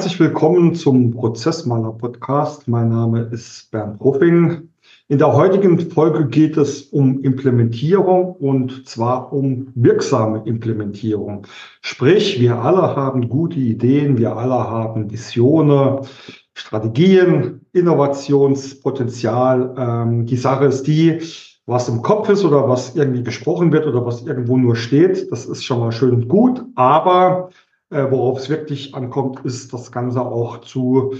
[0.00, 2.66] Herzlich willkommen zum Prozessmaler Podcast.
[2.66, 4.70] Mein Name ist Bernd Ruffing.
[5.08, 11.46] In der heutigen Folge geht es um Implementierung und zwar um wirksame Implementierung.
[11.82, 16.06] Sprich, wir alle haben gute Ideen, wir alle haben Visionen,
[16.54, 19.74] Strategien, Innovationspotenzial.
[19.76, 21.18] Ähm, die Sache ist die,
[21.66, 25.44] was im Kopf ist oder was irgendwie gesprochen wird oder was irgendwo nur steht, das
[25.44, 26.64] ist schon mal schön und gut.
[26.74, 27.50] Aber
[27.90, 31.14] äh, worauf es wirklich ankommt, ist das Ganze auch zu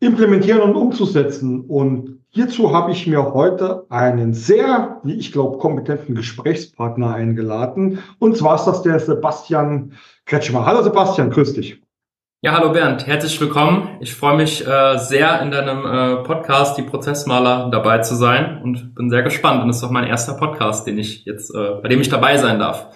[0.00, 1.62] implementieren und umzusetzen.
[1.62, 7.98] Und hierzu habe ich mir heute einen sehr, wie ich glaube, kompetenten Gesprächspartner eingeladen.
[8.18, 9.92] Und zwar ist das der Sebastian
[10.24, 10.64] Kretschmer.
[10.64, 11.82] Hallo Sebastian, grüß dich.
[12.44, 13.98] Ja, hallo Bernd, herzlich willkommen.
[14.00, 18.96] Ich freue mich äh, sehr in deinem äh, Podcast, die Prozessmaler, dabei zu sein und
[18.96, 19.62] bin sehr gespannt.
[19.62, 22.38] Und es ist auch mein erster Podcast, den ich jetzt, äh, bei dem ich dabei
[22.38, 22.88] sein darf.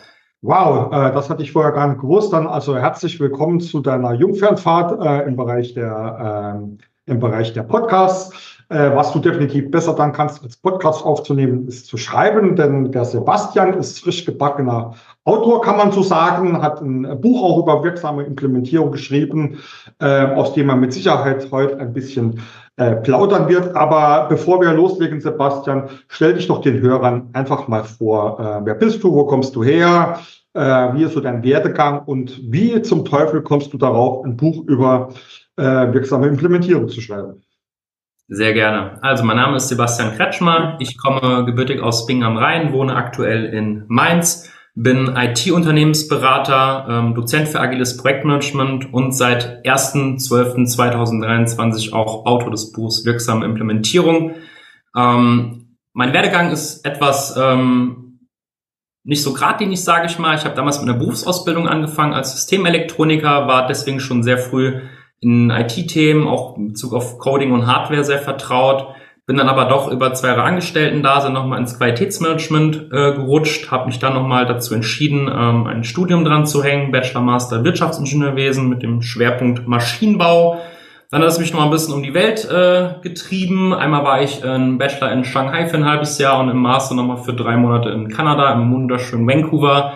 [0.46, 2.32] Wow, äh, das hatte ich vorher gar nicht gewusst.
[2.32, 7.64] Dann also herzlich willkommen zu deiner Jungfernfahrt äh, im Bereich der äh, im Bereich der
[7.64, 8.55] Podcasts.
[8.68, 13.04] Äh, was du definitiv besser dann kannst, als Podcast aufzunehmen, ist zu schreiben, denn der
[13.04, 18.24] Sebastian ist frisch gebackener Autor, kann man so sagen, hat ein Buch auch über wirksame
[18.24, 19.58] Implementierung geschrieben,
[20.00, 22.40] äh, aus dem er mit Sicherheit heute ein bisschen
[22.76, 23.76] äh, plaudern wird.
[23.76, 28.40] Aber bevor wir loslegen, Sebastian, stell dich doch den Hörern einfach mal vor.
[28.40, 29.12] Äh, wer bist du?
[29.14, 30.18] Wo kommst du her?
[30.54, 30.60] Äh,
[30.94, 32.02] wie ist so dein Werdegang?
[32.04, 35.10] Und wie zum Teufel kommst du darauf, ein Buch über
[35.56, 37.45] äh, wirksame Implementierung zu schreiben?
[38.28, 38.98] Sehr gerne.
[39.02, 40.74] Also mein Name ist Sebastian Kretschmer.
[40.80, 47.46] Ich komme gebürtig aus Bingen am Rhein, wohne aktuell in Mainz, bin IT-Unternehmensberater, ähm, Dozent
[47.48, 54.34] für agiles Projektmanagement und seit 1.12.2023 auch Autor des Buchs Wirksame Implementierung.
[54.96, 58.18] Ähm, mein Werdegang ist etwas ähm,
[59.04, 60.34] nicht so geradlinig, sage ich mal.
[60.36, 64.80] Ich habe damals mit einer Berufsausbildung angefangen als Systemelektroniker, war deswegen schon sehr früh
[65.20, 68.94] in IT-Themen, auch in Bezug auf Coding und Hardware sehr vertraut.
[69.26, 73.72] Bin dann aber doch über zwei Jahre Angestellten da, sind nochmal ins Qualitätsmanagement äh, gerutscht,
[73.72, 78.68] habe mich dann nochmal dazu entschieden, ähm, ein Studium dran zu hängen, Bachelor Master Wirtschaftsingenieurwesen
[78.68, 80.60] mit dem Schwerpunkt Maschinenbau.
[81.10, 83.74] Dann hat es mich noch ein bisschen um die Welt äh, getrieben.
[83.74, 87.18] Einmal war ich ein Bachelor in Shanghai für ein halbes Jahr und im Master nochmal
[87.18, 89.94] für drei Monate in Kanada, im wunderschönen Vancouver.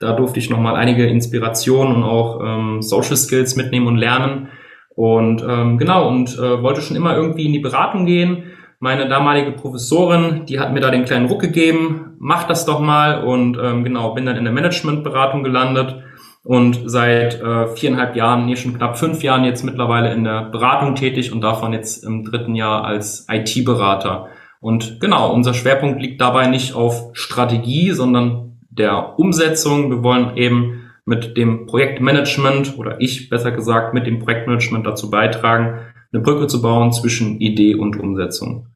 [0.00, 4.48] Da durfte ich nochmal einige Inspirationen und auch ähm, Social Skills mitnehmen und lernen.
[4.94, 8.44] Und ähm, genau, und äh, wollte schon immer irgendwie in die Beratung gehen.
[8.78, 13.22] Meine damalige Professorin, die hat mir da den kleinen Ruck gegeben, mach das doch mal
[13.24, 16.02] und ähm, genau, bin dann in der Managementberatung gelandet
[16.44, 20.96] und seit äh, viereinhalb Jahren, nee, schon knapp fünf Jahren jetzt mittlerweile in der Beratung
[20.96, 24.26] tätig und davon jetzt im dritten Jahr als IT-Berater.
[24.60, 29.90] Und genau, unser Schwerpunkt liegt dabei nicht auf Strategie, sondern der Umsetzung.
[29.90, 35.80] Wir wollen eben mit dem Projektmanagement oder ich besser gesagt mit dem Projektmanagement dazu beitragen,
[36.12, 38.68] eine Brücke zu bauen zwischen Idee und Umsetzung.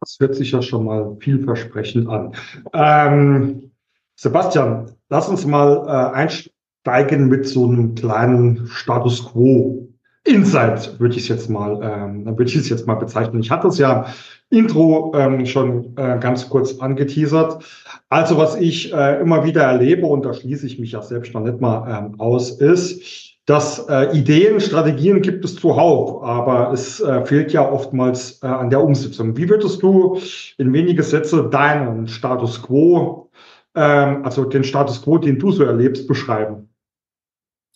[0.00, 2.34] Das hört sich ja schon mal vielversprechend an.
[2.72, 3.72] Ähm,
[4.16, 9.88] Sebastian, lass uns mal äh, einsteigen mit so einem kleinen Status Quo.
[10.24, 13.40] Insight würde ich es jetzt mal, ähm, würde ich es jetzt mal bezeichnen.
[13.40, 14.06] Ich hatte es ja
[14.50, 17.64] Intro ähm, schon äh, ganz kurz angeteasert.
[18.12, 21.40] Also was ich äh, immer wieder erlebe, und da schließe ich mich ja selbst noch
[21.40, 27.24] nicht mal ähm, aus, ist, dass äh, Ideen, Strategien gibt es zuhauf, aber es äh,
[27.24, 29.34] fehlt ja oftmals äh, an der Umsetzung.
[29.38, 30.20] Wie würdest du
[30.58, 33.30] in wenige Sätze deinen Status quo,
[33.74, 36.68] ähm, also den Status quo, den du so erlebst, beschreiben?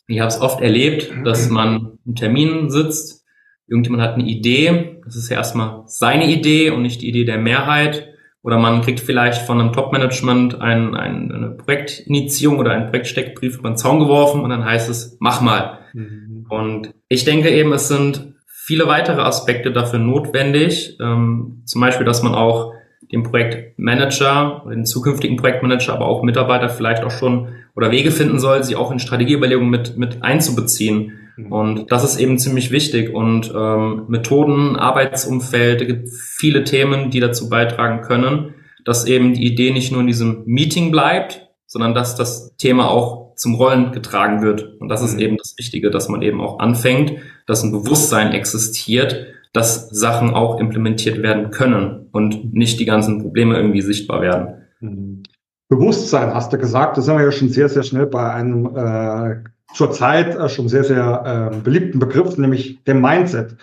[0.07, 3.25] Ich habe es oft erlebt, dass man im Termin sitzt,
[3.69, 7.39] irgendjemand hat eine Idee, das ist ja erstmal seine Idee und nicht die Idee der
[7.39, 8.13] Mehrheit.
[8.47, 13.71] Oder man kriegt vielleicht von einem Top-Management ein, ein, eine Projektinitiierung oder einen Projektsteckbrief über
[13.71, 15.81] den Zaun geworfen und dann heißt es, mach mal.
[15.93, 16.47] Mhm.
[16.49, 20.97] Und ich denke eben, es sind viele weitere Aspekte dafür notwendig.
[21.01, 22.73] Ähm, zum Beispiel, dass man auch
[23.11, 28.63] den Projektmanager den zukünftigen Projektmanager, aber auch Mitarbeiter vielleicht auch schon oder Wege finden soll,
[28.63, 31.26] sie auch in Strategieüberlegungen mit, mit einzubeziehen.
[31.37, 31.53] Mhm.
[31.53, 33.15] Und das ist eben ziemlich wichtig.
[33.15, 38.55] Und ähm, Methoden, Arbeitsumfeld, es gibt viele Themen, die dazu beitragen können,
[38.85, 43.35] dass eben die Idee nicht nur in diesem Meeting bleibt, sondern dass das Thema auch
[43.37, 44.81] zum Rollen getragen wird.
[44.81, 45.21] Und das ist mhm.
[45.21, 47.15] eben das Wichtige, dass man eben auch anfängt,
[47.47, 53.57] dass ein Bewusstsein existiert, dass Sachen auch implementiert werden können und nicht die ganzen Probleme
[53.57, 54.63] irgendwie sichtbar werden.
[54.81, 55.23] Mhm.
[55.69, 59.43] Bewusstsein hast du gesagt, da sind wir ja schon sehr, sehr schnell bei einem äh,
[59.75, 63.57] zurzeit äh, schon sehr, sehr äh, beliebten Begriff, nämlich dem Mindset.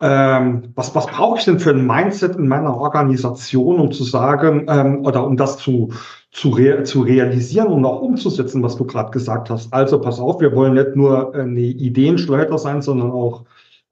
[0.00, 4.66] ähm, was, was brauche ich denn für ein Mindset in meiner Organisation, um zu sagen,
[4.68, 5.92] ähm, oder um das zu,
[6.32, 9.72] zu, rea zu realisieren und auch umzusetzen, was du gerade gesagt hast.
[9.72, 13.44] Also pass auf, wir wollen nicht nur eine Ideenschleuder sein, sondern auch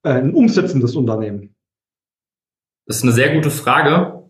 [0.02, 1.54] äh, ein umsetzendes Unternehmen.
[2.86, 4.24] Das ist eine sehr gute Frage.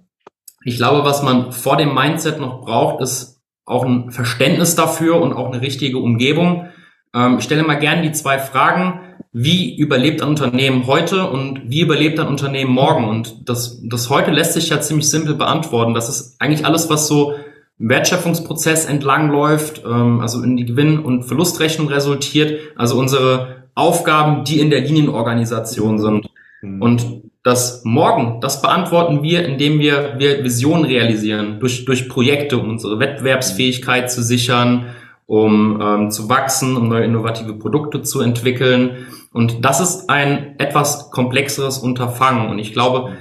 [0.65, 5.33] Ich glaube, was man vor dem Mindset noch braucht, ist auch ein Verständnis dafür und
[5.33, 6.69] auch eine richtige Umgebung.
[7.15, 9.01] Ähm, ich stelle mal gerne die zwei Fragen.
[9.33, 13.09] Wie überlebt ein Unternehmen heute und wie überlebt ein Unternehmen morgen?
[13.09, 15.95] Und das, das heute lässt sich ja ziemlich simpel beantworten.
[15.95, 17.35] Das ist eigentlich alles, was so
[17.79, 22.61] im Wertschöpfungsprozess entlang läuft, ähm, also in die Gewinn- und Verlustrechnung resultiert.
[22.77, 26.29] Also unsere Aufgaben, die in der Linienorganisation sind.
[26.61, 26.83] Mhm.
[26.83, 32.71] Und das Morgen, das beantworten wir, indem wir, wir Visionen realisieren, durch, durch Projekte, um
[32.71, 34.87] unsere Wettbewerbsfähigkeit zu sichern,
[35.33, 39.07] um ähm, zu wachsen, um neue innovative Produkte zu entwickeln.
[39.33, 42.51] Und das ist ein etwas komplexeres Unterfangen.
[42.51, 43.17] Und ich glaube,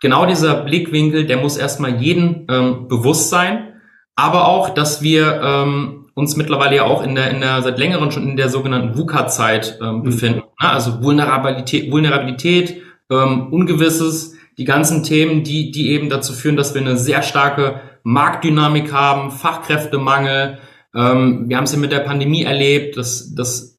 [0.00, 3.74] genau dieser Blickwinkel, der muss erstmal jeden ähm, bewusst sein,
[4.16, 8.10] aber auch, dass wir ähm, uns mittlerweile ja auch in der, in der seit längerem
[8.10, 10.02] schon in der sogenannten VUCA-Zeit ähm, mhm.
[10.02, 10.42] befinden.
[10.56, 16.80] Also Vulnerabilität, Vulnerabilität ähm, Ungewisses, die ganzen Themen, die, die eben dazu führen, dass wir
[16.80, 20.58] eine sehr starke Marktdynamik haben, Fachkräftemangel.
[20.94, 23.78] Ähm, wir haben es ja mit der Pandemie erlebt, das, das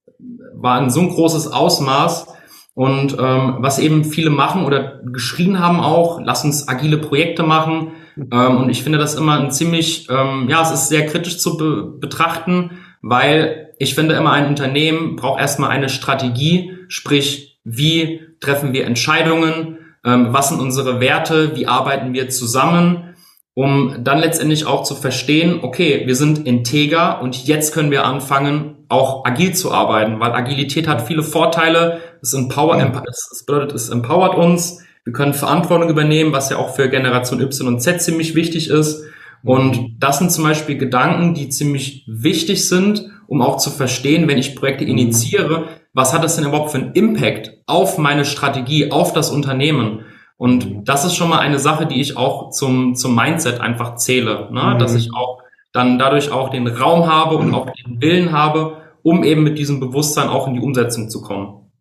[0.53, 2.27] war ein so ein großes Ausmaß.
[2.75, 7.91] Und ähm, was eben viele machen oder geschrien haben auch, lass uns agile Projekte machen.
[8.17, 11.57] Ähm, und ich finde das immer ein ziemlich, ähm, ja, es ist sehr kritisch zu
[11.57, 12.71] be betrachten,
[13.01, 19.77] weil ich finde immer ein Unternehmen braucht erstmal eine Strategie, sprich, wie treffen wir Entscheidungen,
[20.05, 23.12] ähm, was sind unsere Werte, wie arbeiten wir zusammen,
[23.55, 28.77] um dann letztendlich auch zu verstehen, okay, wir sind integer und jetzt können wir anfangen,
[28.89, 32.77] auch agil zu arbeiten, weil Agilität hat viele Vorteile, es, empower,
[33.07, 37.67] es bedeutet, es empowert uns, wir können Verantwortung übernehmen, was ja auch für Generation Y
[37.67, 39.03] und Z ziemlich wichtig ist.
[39.43, 44.37] Und das sind zum Beispiel Gedanken, die ziemlich wichtig sind, um auch zu verstehen, wenn
[44.37, 49.11] ich Projekte initiiere, was hat das denn überhaupt für einen Impact auf meine Strategie, auf
[49.11, 50.05] das Unternehmen?
[50.43, 54.49] Und das ist schon mal eine Sache, die ich auch zum, zum Mindset einfach zähle,
[54.51, 54.73] ne?
[54.73, 54.77] Mhm.
[54.77, 55.41] dass ich auch
[55.71, 59.79] dann dadurch auch den Raum habe und auch den Willen habe, um eben mit diesem
[59.79, 61.71] Bewusstsein auch in die Umsetzung zu kommen.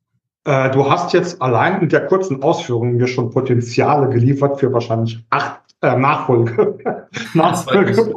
[0.44, 5.18] Äh, du hast jetzt allein in der kurzen Ausführung mir schon Potenziale geliefert für wahrscheinlich
[5.30, 6.78] acht äh, Nachfolge,
[7.34, 8.14] Nachfolge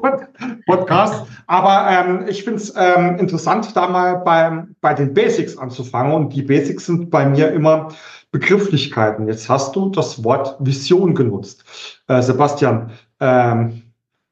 [0.67, 1.25] Podcast.
[1.47, 6.13] Aber ähm, ich finde es ähm, interessant, da mal bei, bei den Basics anzufangen.
[6.13, 7.87] Und die Basics sind bei mir immer
[8.35, 9.29] Begrifflichkeiten.
[9.29, 11.63] Jetzt hast du das Wort Vision genutzt.
[12.07, 12.91] Äh, Sebastian,
[13.21, 13.83] ähm,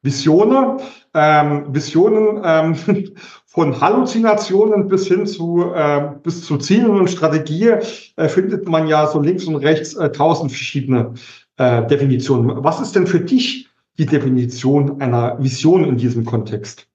[0.01, 0.81] Visionen,
[1.13, 2.75] ähm, Visionen ähm,
[3.45, 7.75] von Halluzinationen bis hin zu, äh, bis zu Zielen und Strategie
[8.17, 11.13] äh, findet man ja so links und rechts äh, tausend verschiedene
[11.55, 12.61] äh, Definitionen.
[12.61, 16.87] Was ist denn für dich die Definition einer Vision in diesem Kontext?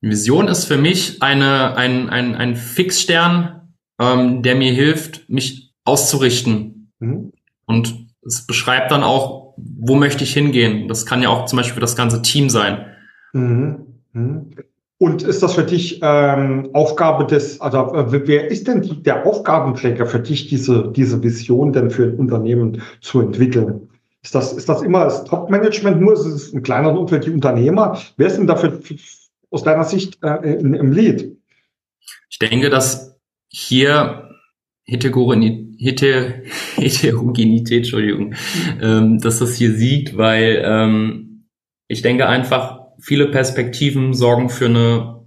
[0.00, 6.90] Vision ist für mich eine, ein, ein, ein Fixstern, ähm, der mir hilft, mich auszurichten.
[6.98, 7.32] Mhm.
[7.66, 10.88] Und es beschreibt dann auch, wo möchte ich hingehen.
[10.88, 12.86] Das kann ja auch zum Beispiel für das ganze Team sein.
[13.32, 13.86] Mhm.
[14.12, 14.50] Mhm.
[14.98, 19.26] Und ist das für dich ähm, Aufgabe des, also äh, wer ist denn die, der
[19.26, 23.90] Aufgabenträger für dich, diese, diese Vision denn für ein Unternehmen zu entwickeln?
[24.22, 26.14] Ist das, ist das immer das Top-Management nur?
[26.14, 27.98] Ist es ein kleiner Umfeld die Unternehmer?
[28.16, 28.80] Wer ist denn dafür
[29.50, 31.36] aus deiner Sicht äh, im Lead?
[32.30, 34.30] Ich denke, dass hier
[34.86, 36.44] Heterogenität,
[36.76, 38.34] Heterogenität Entschuldigung,
[38.80, 41.46] ähm, dass das hier siegt, weil ähm,
[41.88, 45.24] ich denke einfach, viele Perspektiven sorgen für eine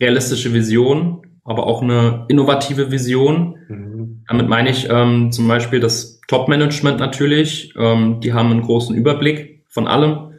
[0.00, 3.56] realistische Vision, aber auch eine innovative Vision.
[3.68, 4.24] Mhm.
[4.28, 7.74] Damit meine ich ähm, zum Beispiel das Top-Management natürlich.
[7.76, 10.38] Ähm, die haben einen großen Überblick von allem,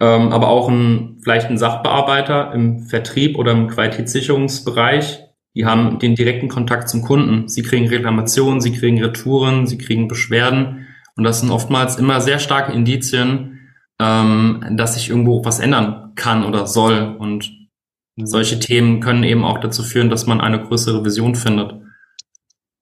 [0.00, 5.20] ähm, aber auch ein, vielleicht ein Sachbearbeiter im Vertrieb oder im Qualitätssicherungsbereich.
[5.54, 7.48] Die haben den direkten Kontakt zum Kunden.
[7.48, 10.86] Sie kriegen Reklamationen, sie kriegen Retouren, sie kriegen Beschwerden.
[11.16, 13.60] Und das sind oftmals immer sehr starke Indizien,
[14.00, 17.16] ähm, dass sich irgendwo was ändern kann oder soll.
[17.18, 17.68] Und
[18.16, 21.74] solche Themen können eben auch dazu führen, dass man eine größere Vision findet.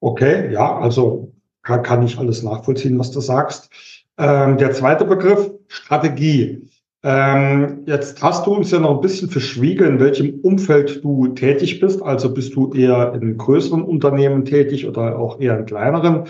[0.00, 3.70] Okay, ja, also kann, kann ich alles nachvollziehen, was du sagst.
[4.16, 6.69] Ähm, der zweite Begriff, Strategie.
[7.02, 11.80] Ähm, jetzt hast du uns ja noch ein bisschen verschwiegen, in welchem Umfeld du tätig
[11.80, 12.02] bist.
[12.02, 16.24] Also bist du eher in größeren Unternehmen tätig oder auch eher in kleineren.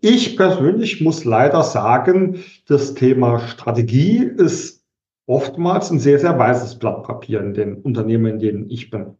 [0.00, 4.84] Ich persönlich muss leider sagen, das Thema Strategie ist
[5.26, 9.15] oftmals ein sehr, sehr weißes Blatt Papier in den Unternehmen, in denen ich bin.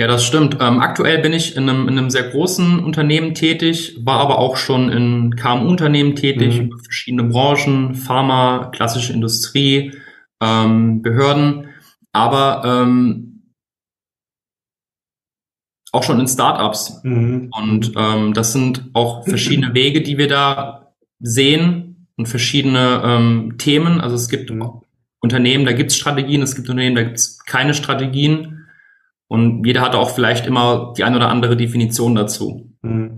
[0.00, 0.56] Ja, das stimmt.
[0.60, 4.56] Ähm, aktuell bin ich in einem, in einem sehr großen Unternehmen tätig, war aber auch
[4.56, 6.66] schon in KMU-Unternehmen tätig, mhm.
[6.68, 9.92] über verschiedene Branchen, Pharma, klassische Industrie,
[10.40, 11.68] ähm, Behörden,
[12.12, 13.42] aber ähm,
[15.92, 17.02] auch schon in Startups.
[17.04, 17.50] Mhm.
[17.54, 24.00] Und ähm, das sind auch verschiedene Wege, die wir da sehen und verschiedene ähm, Themen.
[24.00, 24.80] Also es gibt mhm.
[25.20, 28.59] Unternehmen, da gibt es Strategien, es gibt Unternehmen, da gibt es keine Strategien.
[29.30, 32.68] Und jeder hat auch vielleicht immer die ein oder andere Definition dazu.
[32.82, 33.12] Hm.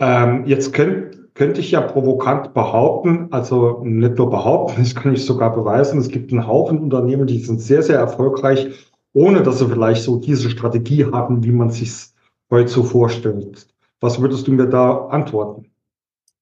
[0.00, 5.24] Ähm, jetzt könnt, könnte ich ja provokant behaupten, also nicht nur behaupten, das kann ich
[5.24, 8.70] sogar beweisen, es gibt einen Haufen Unternehmen, die sind sehr, sehr erfolgreich,
[9.12, 12.08] ohne dass sie vielleicht so diese Strategie haben, wie man sich
[12.50, 13.68] heute so vorstellt.
[14.00, 15.66] Was würdest du mir da antworten?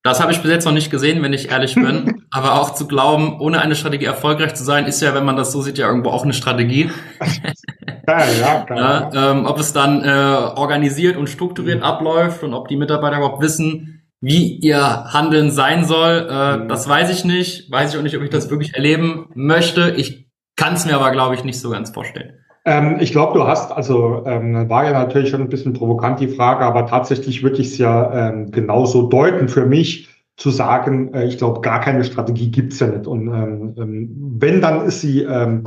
[0.02, 2.23] Das habe ich bis jetzt noch nicht gesehen, wenn ich ehrlich bin.
[2.30, 5.52] Aber auch zu glauben, ohne eine Strategie erfolgreich zu sein, ist ja, wenn man das
[5.52, 6.90] so sieht, ja irgendwo auch eine Strategie.
[8.09, 9.11] ja, ja, klar.
[9.12, 13.42] Ja, ähm, ob es dann äh, organisiert und strukturiert abläuft und ob die Mitarbeiter überhaupt
[13.42, 16.69] wissen, wie ihr Handeln sein soll, äh, mhm.
[16.69, 17.71] das weiß ich nicht.
[17.71, 19.95] Weiß ich auch nicht, ob ich das wirklich erleben möchte.
[19.97, 22.39] Ich kann es mir aber, glaube ich, nicht so ganz vorstellen.
[22.64, 26.28] Ähm, ich glaube, du hast, also ähm, war ja natürlich schon ein bisschen provokant die
[26.28, 31.26] Frage, aber tatsächlich würde ich es ja ähm, genauso deuten für mich zu sagen, äh,
[31.26, 33.06] ich glaube, gar keine Strategie gibt's ja nicht.
[33.06, 35.64] Und ähm, ähm, wenn, dann ist sie ähm,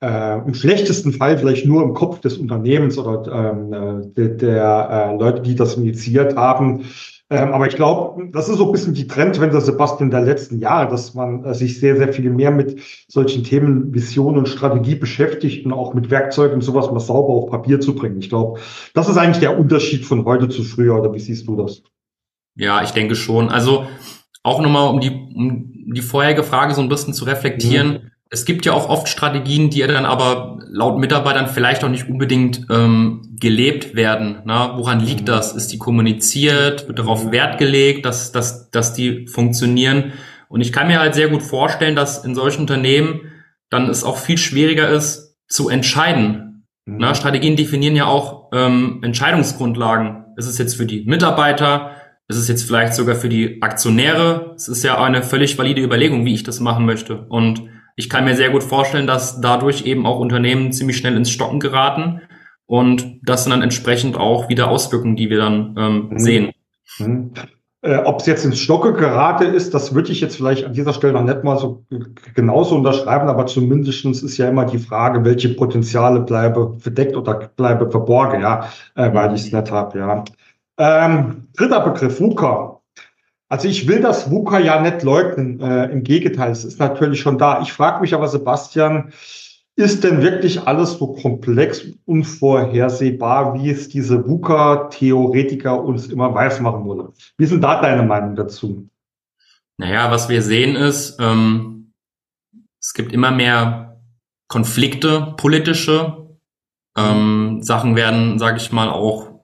[0.00, 4.88] äh, im schlechtesten Fall vielleicht nur im Kopf des Unternehmens oder ähm, äh, der, der
[4.90, 6.84] äh, Leute, die das initiiert haben.
[7.34, 10.88] Ähm, aber ich glaube, das ist so ein bisschen die Trendwende, Sebastian, der letzten Jahre,
[10.88, 15.66] dass man äh, sich sehr, sehr viel mehr mit solchen Themen, Vision und Strategie beschäftigt
[15.66, 18.18] und auch mit Werkzeugen sowas mal sauber auf Papier zu bringen.
[18.18, 18.60] Ich glaube,
[18.94, 21.82] das ist eigentlich der Unterschied von heute zu früher, oder wie siehst du das?
[22.56, 23.48] Ja, ich denke schon.
[23.48, 23.86] Also
[24.42, 27.88] auch nochmal, um die, um die vorherige Frage so ein bisschen zu reflektieren.
[27.88, 28.10] Mhm.
[28.30, 32.66] Es gibt ja auch oft Strategien, die dann aber laut Mitarbeitern vielleicht auch nicht unbedingt
[32.70, 34.42] ähm, gelebt werden.
[34.44, 35.26] Na, woran liegt mhm.
[35.26, 35.52] das?
[35.52, 36.88] Ist die kommuniziert?
[36.88, 37.32] Wird darauf mhm.
[37.32, 40.12] Wert gelegt, dass, dass, dass die funktionieren?
[40.48, 43.20] Und ich kann mir halt sehr gut vorstellen, dass in solchen Unternehmen
[43.70, 46.66] dann es auch viel schwieriger ist zu entscheiden.
[46.86, 46.96] Mhm.
[46.98, 50.24] Na, Strategien definieren ja auch ähm, Entscheidungsgrundlagen.
[50.36, 51.92] Ist es jetzt für die Mitarbeiter?
[52.26, 54.54] Ist es jetzt vielleicht sogar für die Aktionäre?
[54.56, 57.26] Es ist ja eine völlig valide Überlegung, wie ich das machen möchte.
[57.28, 61.30] Und ich kann mir sehr gut vorstellen, dass dadurch eben auch Unternehmen ziemlich schnell ins
[61.30, 62.20] Stocken geraten
[62.66, 66.18] und das sind dann entsprechend auch wieder Auswirkungen, die wir dann ähm, mhm.
[66.18, 66.52] sehen.
[66.98, 67.30] Mhm.
[67.82, 70.94] Äh, Ob es jetzt ins Stocke gerate ist, das würde ich jetzt vielleicht an dieser
[70.94, 71.84] Stelle noch nicht mal so
[72.34, 77.90] genauso unterschreiben, aber zumindest ist ja immer die Frage, welche Potenziale bleibe verdeckt oder bleibe
[77.90, 80.24] verborgen, ja, äh, weil ich es nicht habe, ja.
[80.78, 82.73] Ähm, dritter Begriff, VUCA.
[83.48, 85.60] Also ich will das VUCA ja nicht leugnen.
[85.60, 87.62] Äh, Im Gegenteil, es ist natürlich schon da.
[87.62, 89.12] Ich frage mich aber, Sebastian,
[89.76, 96.84] ist denn wirklich alles so komplex, unvorhersehbar, wie es diese VUCA-Theoretiker uns immer weiß machen
[96.84, 97.08] wollen?
[97.38, 98.88] Wie sind da deine Meinung dazu?
[99.76, 101.92] Naja, was wir sehen ist, ähm,
[102.80, 104.00] es gibt immer mehr
[104.46, 106.28] Konflikte, politische.
[106.96, 109.40] Ähm, Sachen werden, sage ich mal, auch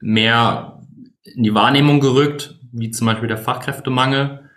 [0.00, 0.80] mehr
[1.24, 4.50] in die Wahrnehmung gerückt wie zum Beispiel der Fachkräftemangel.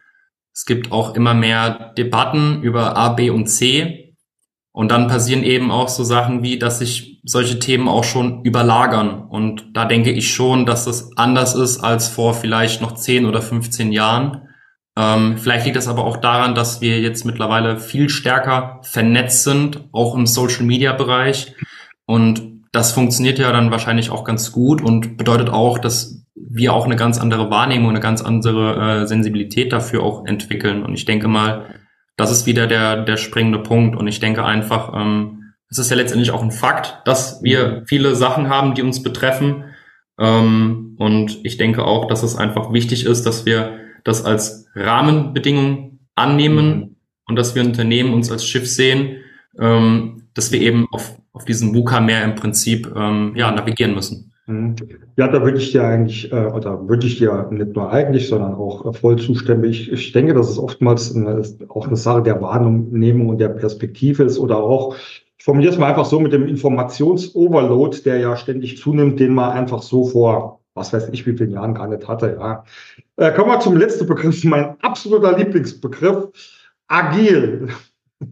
[0.54, 4.16] Es gibt auch immer mehr Debatten über A, B und C.
[4.72, 9.22] Und dann passieren eben auch so Sachen wie, dass sich solche Themen auch schon überlagern.
[9.22, 13.42] Und da denke ich schon, dass das anders ist als vor vielleicht noch 10 oder
[13.42, 14.50] 15 Jahren.
[14.98, 19.84] Ähm, vielleicht liegt das aber auch daran, dass wir jetzt mittlerweile viel stärker vernetzt sind,
[19.92, 21.54] auch im Social-Media-Bereich.
[22.06, 26.86] Und das funktioniert ja dann wahrscheinlich auch ganz gut und bedeutet auch, dass wir auch
[26.86, 30.84] eine ganz andere Wahrnehmung, eine ganz andere äh, Sensibilität dafür auch entwickeln.
[30.84, 31.66] Und ich denke mal,
[32.18, 33.96] das ist wieder der, der springende Punkt.
[33.96, 38.16] Und ich denke einfach, ähm, es ist ja letztendlich auch ein Fakt, dass wir viele
[38.16, 39.66] Sachen haben, die uns betreffen.
[40.20, 46.00] Ähm, und ich denke auch, dass es einfach wichtig ist, dass wir das als Rahmenbedingung
[46.16, 46.96] annehmen mhm.
[47.28, 49.18] und dass wir Unternehmen uns als Schiff sehen,
[49.60, 54.34] ähm, dass wir eben auf, auf diesen VUCA mehr im Prinzip ähm, ja, navigieren müssen.
[54.48, 54.76] Mhm.
[55.18, 58.54] Ja, da würde ich dir eigentlich, äh, oder würde ich dir nicht nur eigentlich, sondern
[58.54, 59.64] auch äh, voll zustimmen.
[59.64, 64.24] Ich, ich denke, dass es oftmals eine, auch eine Sache der Wahrnehmung und der Perspektive
[64.24, 64.96] ist oder auch,
[65.38, 69.52] ich formuliere es mal einfach so mit dem Informationsoverload, der ja ständig zunimmt, den man
[69.52, 72.38] einfach so vor, was weiß ich, wie vielen Jahren gar nicht hatte.
[72.40, 72.64] Ja.
[73.18, 76.30] Äh, kommen wir zum letzten Begriff, mein absoluter Lieblingsbegriff,
[76.88, 77.70] agil.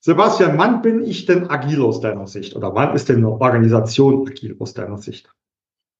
[0.00, 2.56] Sebastian, wann bin ich denn agil aus deiner Sicht?
[2.56, 5.32] Oder wann ist denn eine Organisation agil aus deiner Sicht?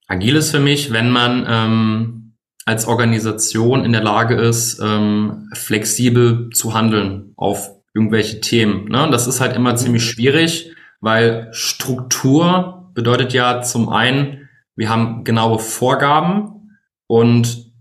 [0.07, 2.35] Agil ist für mich, wenn man ähm,
[2.67, 8.89] als Organisation in der Lage ist, ähm, flexibel zu handeln auf irgendwelche Themen.
[8.89, 9.09] Ne?
[9.11, 15.59] Das ist halt immer ziemlich schwierig, weil Struktur bedeutet ja zum einen, wir haben genaue
[15.59, 17.73] Vorgaben und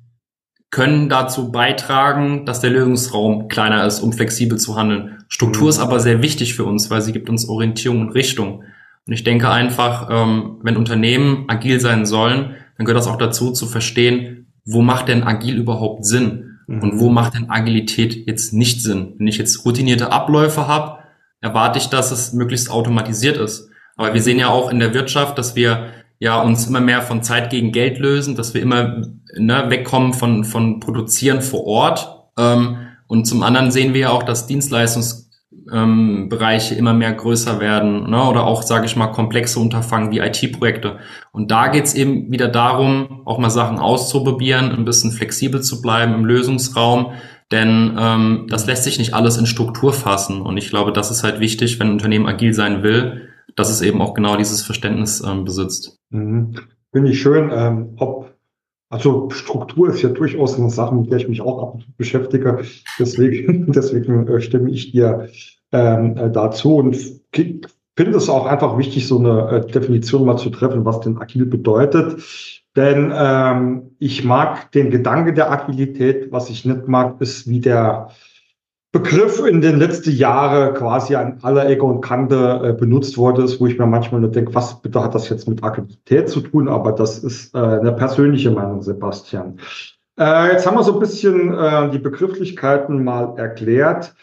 [0.69, 5.23] können dazu beitragen, dass der Lösungsraum kleiner ist, um flexibel zu handeln.
[5.27, 5.69] Struktur mhm.
[5.69, 8.63] ist aber sehr wichtig für uns, weil sie gibt uns Orientierung und Richtung.
[9.07, 13.51] Und ich denke einfach, ähm, wenn Unternehmen agil sein sollen, dann gehört das auch dazu
[13.51, 16.59] zu verstehen, wo macht denn agil überhaupt Sinn?
[16.67, 16.81] Mhm.
[16.81, 19.15] Und wo macht denn Agilität jetzt nicht Sinn?
[19.17, 20.99] Wenn ich jetzt routinierte Abläufe habe,
[21.41, 23.69] erwarte ich, dass es möglichst automatisiert ist.
[23.95, 27.21] Aber wir sehen ja auch in der Wirtschaft, dass wir ja uns immer mehr von
[27.21, 29.01] Zeit gegen Geld lösen, dass wir immer
[29.37, 32.09] ne, wegkommen von, von Produzieren vor Ort.
[32.37, 35.22] Ähm, und zum anderen sehen wir ja auch, dass Dienstleistungsbereiche
[35.71, 36.29] ähm,
[36.77, 40.97] immer mehr größer werden ne, oder auch, sage ich mal, komplexe Unterfangen wie IT-Projekte.
[41.31, 46.13] Und da geht's eben wieder darum, auch mal Sachen auszuprobieren, ein bisschen flexibel zu bleiben
[46.13, 47.13] im Lösungsraum,
[47.51, 50.41] denn ähm, das lässt sich nicht alles in Struktur fassen.
[50.41, 53.81] Und ich glaube, das ist halt wichtig, wenn ein Unternehmen agil sein will, dass es
[53.81, 55.99] eben auch genau dieses Verständnis ähm, besitzt.
[56.09, 56.55] Mhm.
[56.91, 57.49] Finde ich schön.
[57.51, 58.32] Ähm, ob,
[58.93, 61.87] also Struktur ist ja durchaus eine Sache, mit der ich mich auch ab und zu
[61.97, 62.59] beschäftige.
[62.99, 65.29] Deswegen, deswegen äh, stimme ich dir
[65.71, 66.95] ähm, äh, dazu und
[67.33, 71.47] finde es auch einfach wichtig, so eine äh, Definition mal zu treffen, was denn agil
[71.47, 72.21] bedeutet.
[72.75, 76.31] Denn ähm, ich mag den Gedanke der Agilität.
[76.31, 78.09] Was ich nicht mag, ist, wie der
[78.93, 83.59] Begriff in den letzten Jahren quasi an aller Ecke und Kante äh, benutzt wurde, ist,
[83.59, 86.67] wo ich mir manchmal nur denke, was bitte hat das jetzt mit Agilität zu tun?
[86.67, 89.57] Aber das ist äh, eine persönliche Meinung, Sebastian.
[90.19, 94.13] Äh, jetzt haben wir so ein bisschen äh, die Begrifflichkeiten mal erklärt.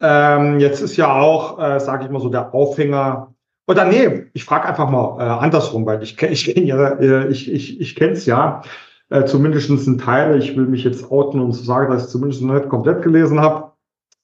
[0.00, 3.34] Ähm, jetzt ist ja auch, äh, sage ich mal so, der Aufhänger.
[3.66, 7.50] Oder nee, ich frage einfach mal äh, andersrum, weil ich, ich kenne ja, äh, ich,
[7.50, 8.62] ich, ich kenne es ja.
[9.10, 10.38] Äh, zumindest ein Teil.
[10.38, 13.73] Ich will mich jetzt outen und sagen, dass ich zumindest noch nicht komplett gelesen habe.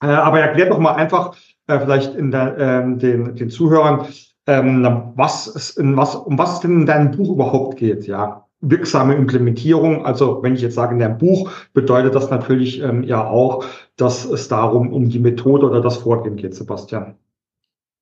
[0.02, 4.06] Äh, aber erklärt doch mal einfach äh, vielleicht in der, ähm, den, den Zuhörern,
[4.46, 8.46] ähm, was es in was, um was es denn in deinem Buch überhaupt geht, ja.
[8.62, 10.04] Wirksame Implementierung.
[10.04, 13.64] Also wenn ich jetzt sage in deinem Buch, bedeutet das natürlich ähm, ja auch,
[13.96, 17.14] dass es darum um die Methode oder das Vorgehen geht, Sebastian.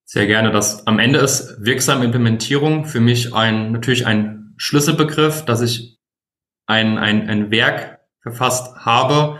[0.05, 0.51] Sehr gerne.
[0.51, 6.01] Das am Ende ist wirksame Implementierung für mich ein natürlich ein Schlüsselbegriff, dass ich
[6.67, 9.39] ein, ein, ein Werk verfasst habe,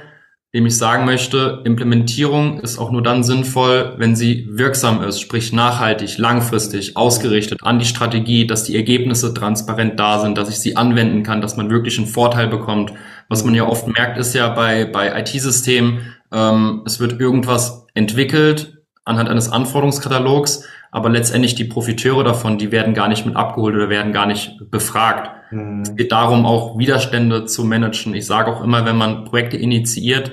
[0.55, 5.53] dem ich sagen möchte, Implementierung ist auch nur dann sinnvoll, wenn sie wirksam ist, sprich
[5.53, 10.77] nachhaltig, langfristig, ausgerichtet an die Strategie, dass die Ergebnisse transparent da sind, dass ich sie
[10.77, 12.95] anwenden kann, dass man wirklich einen Vorteil bekommt.
[13.29, 18.79] Was man ja oft merkt, ist ja bei, bei IT-Systemen, ähm, es wird irgendwas entwickelt
[19.05, 23.91] anhand eines Anforderungskatalogs, aber letztendlich die Profiteure davon, die werden gar nicht mit abgeholt oder
[23.91, 25.31] werden gar nicht befragt.
[25.51, 25.83] Mhm.
[25.83, 28.15] Es geht darum, auch Widerstände zu managen.
[28.15, 30.33] Ich sage auch immer, wenn man Projekte initiiert,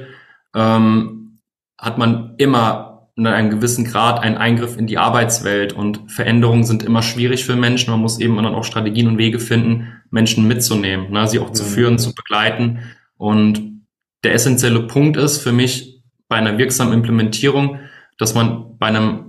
[0.54, 1.40] ähm,
[1.78, 6.84] hat man immer in einem gewissen Grad einen Eingriff in die Arbeitswelt und Veränderungen sind
[6.84, 7.92] immer schwierig für Menschen.
[7.92, 11.64] Man muss eben dann auch Strategien und Wege finden, Menschen mitzunehmen, ne, sie auch zu
[11.64, 11.68] mhm.
[11.68, 12.80] führen, zu begleiten.
[13.18, 13.84] Und
[14.24, 17.80] der essentielle Punkt ist für mich bei einer wirksamen Implementierung,
[18.18, 19.25] dass man bei einem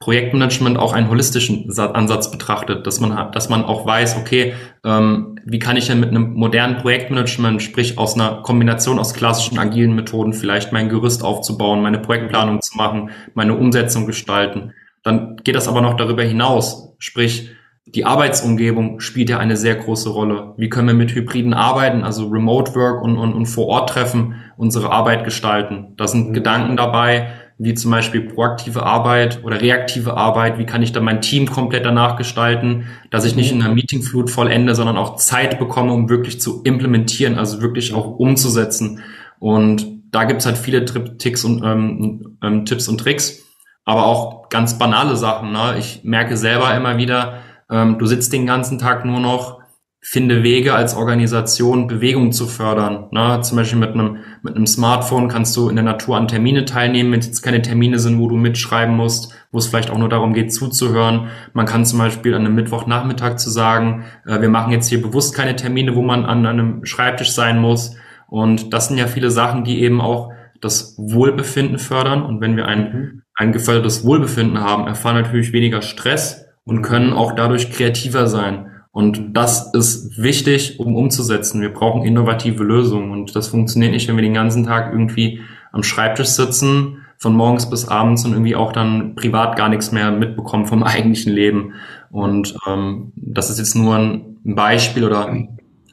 [0.00, 5.58] Projektmanagement auch einen holistischen Ansatz betrachtet, dass man, dass man auch weiß, okay, ähm, wie
[5.58, 10.32] kann ich denn mit einem modernen Projektmanagement, sprich aus einer Kombination aus klassischen agilen Methoden
[10.32, 14.72] vielleicht mein Gerüst aufzubauen, meine Projektplanung zu machen, meine Umsetzung gestalten.
[15.02, 17.50] Dann geht das aber noch darüber hinaus, sprich
[17.94, 20.54] die Arbeitsumgebung spielt ja eine sehr große Rolle.
[20.56, 24.36] Wie können wir mit hybriden Arbeiten, also Remote Work und, und, und vor Ort treffen,
[24.56, 25.94] unsere Arbeit gestalten?
[25.96, 26.32] Da sind mhm.
[26.34, 27.32] Gedanken dabei,
[27.62, 31.84] wie zum Beispiel proaktive Arbeit oder reaktive Arbeit, wie kann ich dann mein Team komplett
[31.84, 36.40] danach gestalten, dass ich nicht in einer Meetingflut vollende, sondern auch Zeit bekomme, um wirklich
[36.40, 39.02] zu implementieren, also wirklich auch umzusetzen.
[39.38, 40.86] Und da gibt's halt viele
[41.18, 43.44] Ticks und ähm, ähm, Tipps und Tricks,
[43.84, 45.52] aber auch ganz banale Sachen.
[45.52, 45.76] Ne?
[45.78, 49.59] Ich merke selber immer wieder, ähm, du sitzt den ganzen Tag nur noch
[50.02, 53.08] finde Wege als Organisation, Bewegung zu fördern.
[53.10, 53.40] Ne?
[53.42, 57.12] Zum Beispiel mit einem, mit einem Smartphone kannst du in der Natur an Termine teilnehmen,
[57.12, 60.08] wenn es jetzt keine Termine sind, wo du mitschreiben musst, wo es vielleicht auch nur
[60.08, 61.28] darum geht, zuzuhören.
[61.52, 65.34] Man kann zum Beispiel an einem Mittwochnachmittag zu sagen, äh, wir machen jetzt hier bewusst
[65.34, 67.94] keine Termine, wo man an einem Schreibtisch sein muss.
[68.26, 70.32] Und das sind ja viele Sachen, die eben auch
[70.62, 72.22] das Wohlbefinden fördern.
[72.22, 73.22] Und wenn wir ein, mhm.
[73.34, 78.69] ein gefördertes Wohlbefinden haben, erfahren natürlich weniger Stress und können auch dadurch kreativer sein.
[78.92, 81.60] Und das ist wichtig, um umzusetzen.
[81.60, 85.40] Wir brauchen innovative Lösungen und das funktioniert nicht, wenn wir den ganzen Tag irgendwie
[85.72, 90.10] am Schreibtisch sitzen, von morgens bis abends und irgendwie auch dann privat gar nichts mehr
[90.10, 91.74] mitbekommen vom eigentlichen Leben.
[92.10, 95.30] Und ähm, das ist jetzt nur ein Beispiel oder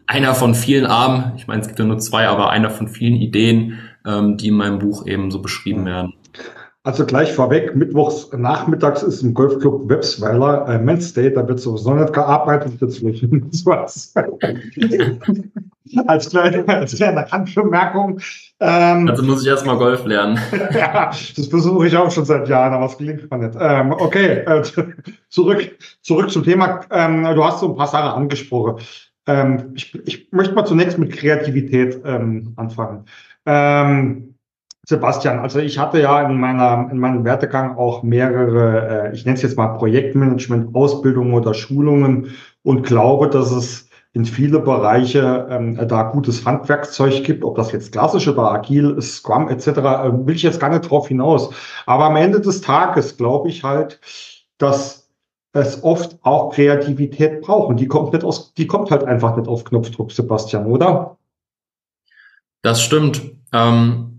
[0.08, 3.16] einer von vielen Armen, ich meine, es gibt ja nur zwei, aber einer von vielen
[3.16, 6.14] Ideen, ähm, die in meinem Buch eben so beschrieben werden.
[6.88, 11.94] Also gleich vorweg, mittwochs nachmittags ist im Golfclub Websweiler äh, Men's Day, da wird sowieso
[11.94, 14.14] nicht gearbeitet, deswegen was.
[16.08, 18.22] als kleine, als kleine Randbemerkung.
[18.62, 20.40] Ähm, also muss ich erstmal Golf lernen.
[20.72, 23.58] ja, das versuche ich auch schon seit Jahren, aber es gelingt mir nicht.
[23.60, 24.64] Ähm, okay, äh,
[25.28, 26.86] zurück, zurück zum Thema.
[26.90, 28.82] Ähm, du hast so ein paar Sachen angesprochen.
[29.26, 33.04] Ähm, ich, ich möchte mal zunächst mit Kreativität ähm, anfangen.
[33.46, 34.37] Ähm,
[34.90, 39.36] Sebastian, also ich hatte ja in meiner in meinem Werdegang auch mehrere, äh, ich nenne
[39.36, 45.76] es jetzt mal Projektmanagement, Ausbildungen oder Schulungen und glaube, dass es in viele Bereiche ähm,
[45.90, 50.36] da gutes Handwerkszeug gibt, ob das jetzt klassisch oder agil ist, Scrum etc., äh, will
[50.36, 51.54] ich jetzt gar nicht drauf hinaus.
[51.86, 54.00] Aber am Ende des Tages glaube ich halt,
[54.58, 55.10] dass
[55.52, 59.50] es oft auch Kreativität braucht und die kommt nicht aus, die kommt halt einfach nicht
[59.50, 61.18] auf Knopfdruck, Sebastian, oder?
[62.62, 63.34] Das stimmt.
[63.52, 64.17] Ähm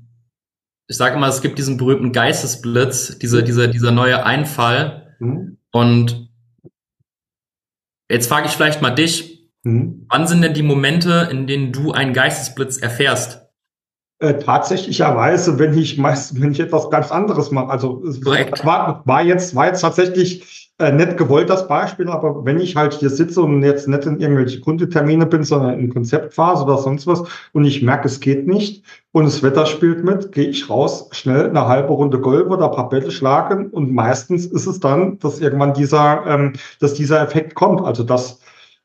[0.88, 5.14] ich sage mal, es gibt diesen berühmten Geistesblitz, diese, dieser, dieser neue Einfall.
[5.18, 5.58] Mhm.
[5.70, 6.30] Und
[8.10, 10.06] jetzt frage ich vielleicht mal dich, mhm.
[10.08, 13.42] wann sind denn die Momente, in denen du einen Geistesblitz erfährst?
[14.20, 17.68] Äh, tatsächlicherweise, wenn ich meist, wenn ich etwas ganz anderes mache.
[17.68, 22.76] Also war, war jetzt, war jetzt tatsächlich äh, nicht gewollt das Beispiel, aber wenn ich
[22.76, 27.06] halt hier sitze und jetzt nicht in irgendwelche Kundetermine bin, sondern in Konzeptphase oder sonst
[27.06, 31.08] was und ich merke, es geht nicht und das Wetter spielt mit, gehe ich raus,
[31.10, 35.18] schnell eine halbe Runde Golf oder ein paar Bälle schlagen und meistens ist es dann,
[35.18, 38.40] dass irgendwann dieser, ähm, dass dieser Effekt kommt, also dass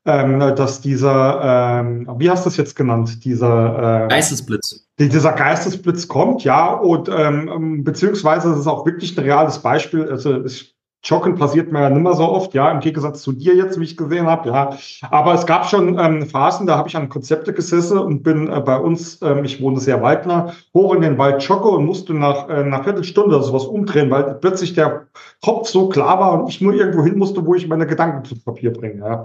[0.06, 4.86] ähm, dass dieser, ähm, wie hast du es jetzt genannt, dieser äh, Geistesblitz.
[4.99, 10.10] Dieser Geistesblitz kommt, ja, und ähm, beziehungsweise es ist auch wirklich ein reales Beispiel.
[10.10, 10.72] Also ich
[11.03, 13.83] Joggen passiert mir ja nicht mehr so oft, ja, im Gegensatz zu dir jetzt, wie
[13.83, 14.77] ich gesehen habe, ja.
[15.11, 18.61] Aber es gab schon ähm, Phasen, da habe ich an Konzepte gesessen und bin äh,
[18.61, 22.13] bei uns, ähm, ich wohne sehr weit nah, hoch in den Wald jogge und musste
[22.13, 25.07] nach äh, einer Viertelstunde oder sowas umdrehen, weil plötzlich der
[25.43, 28.41] Kopf so klar war und ich nur irgendwo hin musste, wo ich meine Gedanken zu
[28.41, 29.23] Papier bringe, ja.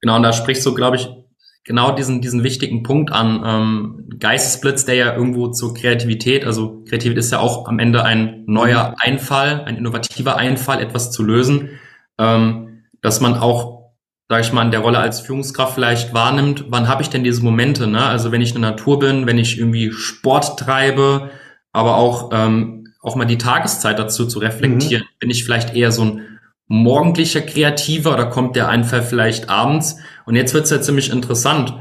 [0.00, 1.10] Genau, und da sprichst du, glaube ich,
[1.66, 3.42] genau diesen, diesen wichtigen Punkt an.
[3.44, 8.44] Ähm, Geistesblitz, der ja irgendwo zur Kreativität, also Kreativität ist ja auch am Ende ein
[8.46, 11.70] neuer Einfall, ein innovativer Einfall, etwas zu lösen,
[12.18, 13.90] ähm, dass man auch,
[14.28, 17.42] sage ich mal, in der Rolle als Führungskraft vielleicht wahrnimmt, wann habe ich denn diese
[17.42, 17.86] Momente?
[17.86, 18.02] Ne?
[18.02, 21.30] Also wenn ich in der Natur bin, wenn ich irgendwie Sport treibe,
[21.72, 25.02] aber auch, ähm, auch mal die Tageszeit dazu zu reflektieren.
[25.02, 25.18] Mhm.
[25.18, 26.22] Bin ich vielleicht eher so ein
[26.68, 29.98] morgendlicher Kreativer oder kommt der Einfall vielleicht abends?
[30.26, 31.74] Und jetzt wird's ja ziemlich interessant.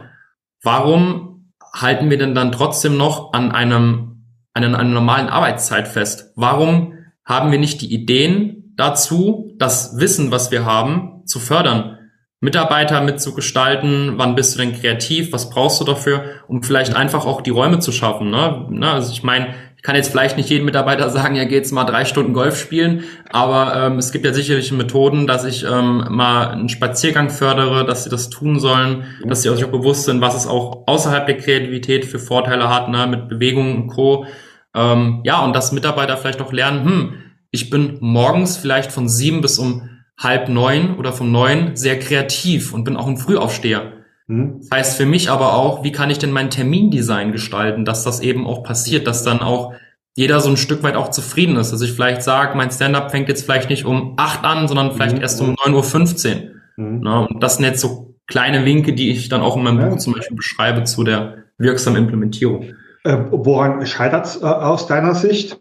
[0.64, 6.32] Warum halten wir denn dann trotzdem noch an einem, an einer normalen Arbeitszeit fest?
[6.36, 6.94] Warum
[7.26, 11.98] haben wir nicht die Ideen dazu, das Wissen, was wir haben, zu fördern?
[12.40, 17.42] Mitarbeiter mitzugestalten, wann bist du denn kreativ, was brauchst du dafür, um vielleicht einfach auch
[17.42, 18.30] die Räume zu schaffen.
[18.30, 18.68] Ne?
[18.70, 19.56] ne also ich meine,
[19.86, 23.76] kann jetzt vielleicht nicht jedem Mitarbeiter sagen, ja, geht's mal drei Stunden Golf spielen, aber
[23.76, 28.10] ähm, es gibt ja sicherlich Methoden, dass ich ähm, mal einen Spaziergang fördere, dass sie
[28.10, 32.04] das tun sollen, dass sie sich auch bewusst sind, was es auch außerhalb der Kreativität
[32.06, 34.26] für Vorteile hat, ne, mit Bewegung und Co.
[34.74, 37.14] Ähm, ja, und dass Mitarbeiter vielleicht auch lernen, hm,
[37.52, 42.74] ich bin morgens vielleicht von sieben bis um halb neun oder von neun sehr kreativ
[42.74, 43.95] und bin auch ein Frühaufsteher.
[44.28, 44.60] Mhm.
[44.60, 48.20] Das heißt für mich aber auch, wie kann ich denn mein Termindesign gestalten, dass das
[48.20, 49.74] eben auch passiert, dass dann auch
[50.16, 51.72] jeder so ein Stück weit auch zufrieden ist.
[51.72, 55.18] Dass ich vielleicht sage, mein Stand-up fängt jetzt vielleicht nicht um acht an, sondern vielleicht
[55.18, 55.22] mhm.
[55.22, 55.84] erst um neun Uhr.
[55.84, 56.52] fünfzehn.
[56.78, 57.02] Mhm.
[57.04, 59.90] Na, und das sind jetzt so kleine Linke, die ich dann auch in meinem ja.
[59.90, 62.74] Buch zum Beispiel beschreibe zu der wirksamen Implementierung.
[63.04, 65.60] Äh, woran scheitert es äh, aus deiner Sicht?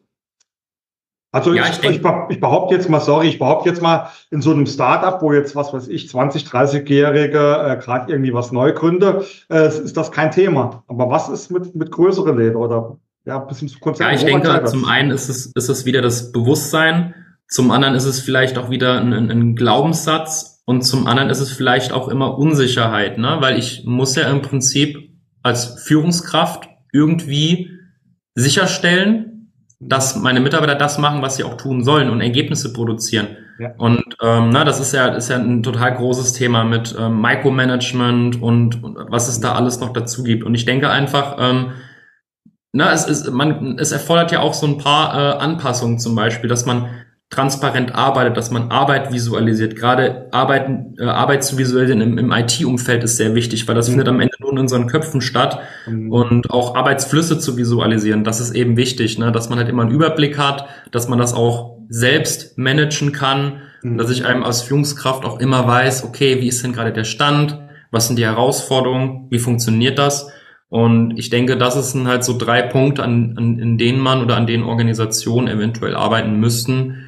[1.35, 4.53] Also ja, ich, ich, ich, behaupte jetzt mal, sorry, ich behaupte jetzt mal, in so
[4.53, 9.25] einem Startup, wo jetzt, was weiß ich, 20, 30-Jährige äh, gerade irgendwie was neu gründe,
[9.51, 10.85] äh, ist das kein Thema.
[10.87, 14.13] Aber was ist mit, mit größeren Läden oder ja, bis zum Konzert?
[14.13, 17.17] Ja, ich denke, zum einen ist es, ist es wieder das Bewusstsein,
[17.49, 21.51] zum anderen ist es vielleicht auch wieder ein, ein Glaubenssatz und zum anderen ist es
[21.51, 23.39] vielleicht auch immer Unsicherheit, ne?
[23.41, 25.11] weil ich muss ja im Prinzip
[25.43, 27.71] als Führungskraft irgendwie
[28.37, 29.34] sicherstellen,
[29.89, 33.29] dass meine Mitarbeiter das machen, was sie auch tun sollen und Ergebnisse produzieren.
[33.59, 33.73] Ja.
[33.77, 38.43] Und ähm, na, das ist ja, ist ja ein total großes Thema mit ähm, Micromanagement
[38.43, 40.45] und, und was es da alles noch dazu gibt.
[40.45, 41.73] Und ich denke einfach, ähm,
[42.73, 46.51] na, es, ist, man, es erfordert ja auch so ein paar äh, Anpassungen zum Beispiel,
[46.51, 46.89] dass man
[47.35, 49.77] transparent arbeitet, dass man Arbeit visualisiert.
[49.77, 50.69] Gerade Arbeit,
[50.99, 53.93] äh, Arbeit zu visualisieren im, im IT-Umfeld ist sehr wichtig, weil das mhm.
[53.93, 55.59] findet am Ende nur in unseren Köpfen statt.
[55.87, 56.11] Mhm.
[56.11, 59.33] Und auch Arbeitsflüsse zu visualisieren, das ist eben wichtig, ne?
[59.33, 63.99] dass man halt immer einen Überblick hat, dass man das auch selbst managen kann, mhm.
[63.99, 67.59] dass ich einem als Führungskraft auch immer weiß, okay, wie ist denn gerade der Stand,
[67.91, 70.31] was sind die Herausforderungen, wie funktioniert das?
[70.69, 74.37] Und ich denke, das sind halt so drei Punkte, an, an, in denen man oder
[74.37, 77.04] an denen Organisationen eventuell arbeiten müssten,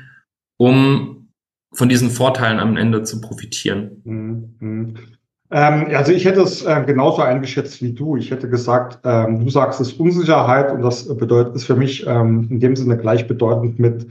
[0.57, 1.29] um
[1.73, 4.03] von diesen Vorteilen am Ende zu profitieren.
[4.05, 4.95] Mhm.
[5.51, 8.17] Ähm, also ich hätte es äh, genauso eingeschätzt wie du.
[8.17, 12.49] Ich hätte gesagt, ähm, du sagst es Unsicherheit und das bedeutet ist für mich ähm,
[12.51, 14.09] in dem Sinne gleichbedeutend mit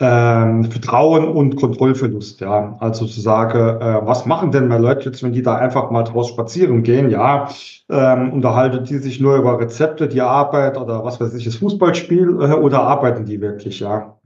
[0.00, 2.40] ähm, Vertrauen und Kontrollverlust.
[2.40, 5.90] Ja, also zu sagen, äh, was machen denn mal Leute jetzt, wenn die da einfach
[5.92, 7.10] mal draus spazieren gehen?
[7.10, 7.48] Ja,
[7.88, 12.28] ähm, unterhalten die sich nur über Rezepte, die Arbeit oder was weiß ich, das Fußballspiel
[12.40, 13.78] äh, oder arbeiten die wirklich?
[13.78, 14.18] Ja.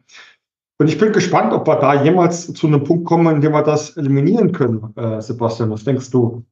[0.79, 3.63] Und ich bin gespannt, ob wir da jemals zu einem Punkt kommen, in dem wir
[3.63, 4.95] das eliminieren können.
[4.97, 6.45] Äh, Sebastian, was denkst du?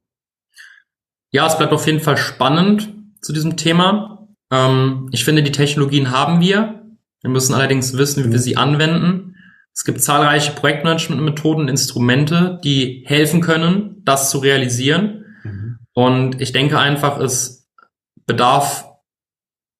[1.31, 4.27] Ja, es bleibt auf jeden Fall spannend zu diesem Thema.
[4.51, 6.81] Ähm, ich finde, die Technologien haben wir.
[7.21, 9.35] Wir müssen allerdings wissen, wie wir sie anwenden.
[9.73, 15.25] Es gibt zahlreiche Projektmanagement-Methoden, Instrumente, die helfen können, das zu realisieren.
[15.43, 15.79] Mhm.
[15.93, 17.67] Und ich denke einfach, es
[18.25, 18.85] bedarf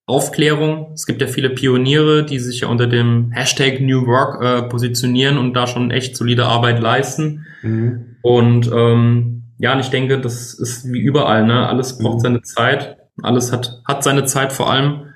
[0.07, 0.91] Aufklärung.
[0.93, 5.37] Es gibt ja viele Pioniere, die sich ja unter dem Hashtag New Work äh, positionieren
[5.37, 7.45] und da schon echt solide Arbeit leisten.
[7.63, 8.17] Mhm.
[8.21, 11.67] Und ähm, ja, und ich denke, das ist wie überall, ne?
[11.67, 12.21] Alles braucht mhm.
[12.21, 12.97] seine Zeit.
[13.23, 15.13] Alles hat, hat seine Zeit vor allem.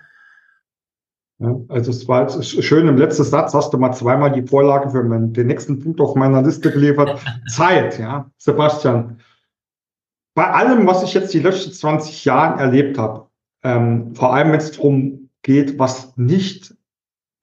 [1.40, 4.90] Ja, also es war jetzt schön im letzten Satz hast du mal zweimal die Vorlage
[4.90, 7.22] für meinen, den nächsten Punkt auf meiner Liste geliefert.
[7.48, 9.20] Zeit, ja, Sebastian.
[10.34, 13.29] Bei allem, was ich jetzt die letzten 20 Jahre erlebt habe,
[13.64, 16.74] ähm, vor allem wenn es darum geht, was nicht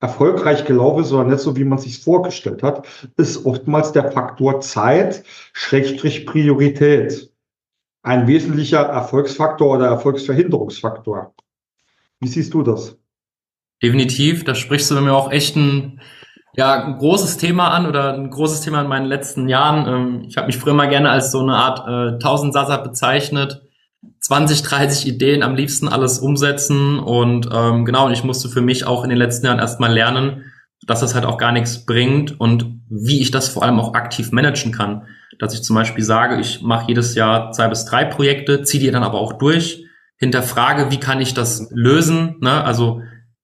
[0.00, 4.61] erfolgreich gelaufen ist, sondern nicht so, wie man sich vorgestellt hat, ist oftmals der Faktor
[4.61, 7.31] Zeit, Schrägstrich Priorität.
[8.02, 11.35] Ein wesentlicher Erfolgsfaktor oder Erfolgsverhinderungsfaktor.
[12.20, 12.96] Wie siehst du das?
[13.83, 16.00] Definitiv, da sprichst du mir auch echt ein,
[16.55, 19.88] ja, ein großes Thema an oder ein großes Thema in meinen letzten Jahren.
[19.88, 23.65] Ähm, ich habe mich früher mal gerne als so eine Art äh, Tausendsasser bezeichnet
[24.26, 28.84] 20, 30 Ideen am liebsten alles umsetzen und ähm, genau, und ich musste für mich
[28.84, 30.52] auch in den letzten Jahren erstmal lernen,
[30.84, 34.32] dass das halt auch gar nichts bringt und wie ich das vor allem auch aktiv
[34.32, 35.06] managen kann.
[35.38, 38.90] Dass ich zum Beispiel sage, ich mache jedes Jahr zwei bis drei Projekte, ziehe die
[38.90, 39.84] dann aber auch durch,
[40.16, 42.64] hinterfrage, wie kann ich das lösen, ne?
[42.64, 43.02] also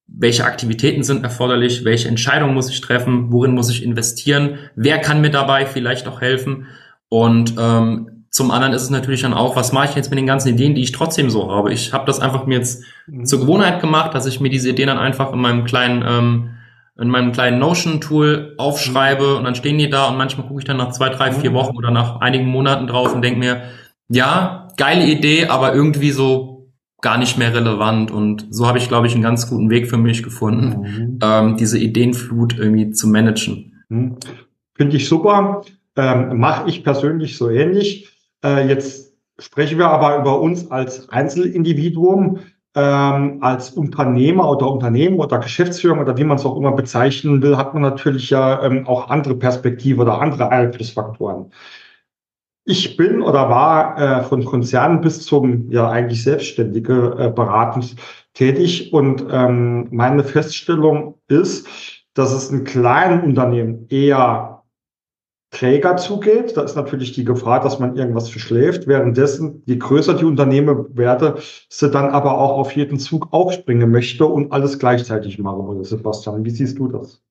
[0.09, 5.21] welche Aktivitäten sind erforderlich, welche Entscheidungen muss ich treffen, worin muss ich investieren, wer kann
[5.21, 6.67] mir dabei vielleicht auch helfen
[7.09, 10.27] und ähm, zum anderen ist es natürlich dann auch, was mache ich jetzt mit den
[10.27, 11.71] ganzen Ideen, die ich trotzdem so habe?
[11.71, 13.27] Ich habe das einfach mir jetzt mhm.
[13.27, 16.49] zur Gewohnheit gemacht, dass ich mir diese Ideen dann einfach in meinem kleinen ähm,
[16.99, 20.77] in meinem kleinen Notion-Tool aufschreibe und dann stehen die da und manchmal gucke ich dann
[20.77, 21.55] nach zwei, drei, vier mhm.
[21.55, 23.63] Wochen oder nach einigen Monaten drauf und denke mir,
[24.09, 28.11] ja, geile Idee, aber irgendwie so gar nicht mehr relevant.
[28.11, 31.19] Und so habe ich, glaube ich, einen ganz guten Weg für mich gefunden, mhm.
[31.23, 33.85] ähm, diese Ideenflut irgendwie zu managen.
[33.89, 34.17] Mhm.
[34.75, 35.63] Finde ich super.
[35.97, 38.12] Ähm, Mache ich persönlich so ähnlich.
[38.45, 42.41] Äh, jetzt sprechen wir aber über uns als Einzelindividuum,
[42.75, 47.57] ähm, als Unternehmer oder Unternehmen oder Geschäftsführung oder wie man es auch immer bezeichnen will,
[47.57, 51.53] hat man natürlich ja ähm, auch andere Perspektive oder andere Einflussfaktoren.
[52.65, 57.97] Ich bin oder war äh, von Konzernen bis zum ja eigentlich selbstständige äh, beratend
[58.35, 61.67] tätig und ähm, meine Feststellung ist,
[62.15, 64.52] dass es in kleinen Unternehmen eher
[65.53, 66.57] träger zugeht.
[66.57, 68.89] Da ist natürlich die Gefahr, dass man irgendwas verschläft.
[68.89, 71.37] Währenddessen, je größer die Unternehmen werde,
[71.69, 75.85] sie dann aber auch auf jeden Zug aufspringen möchte und alles gleichzeitig machen würde.
[75.85, 77.23] Sebastian, wie siehst du das?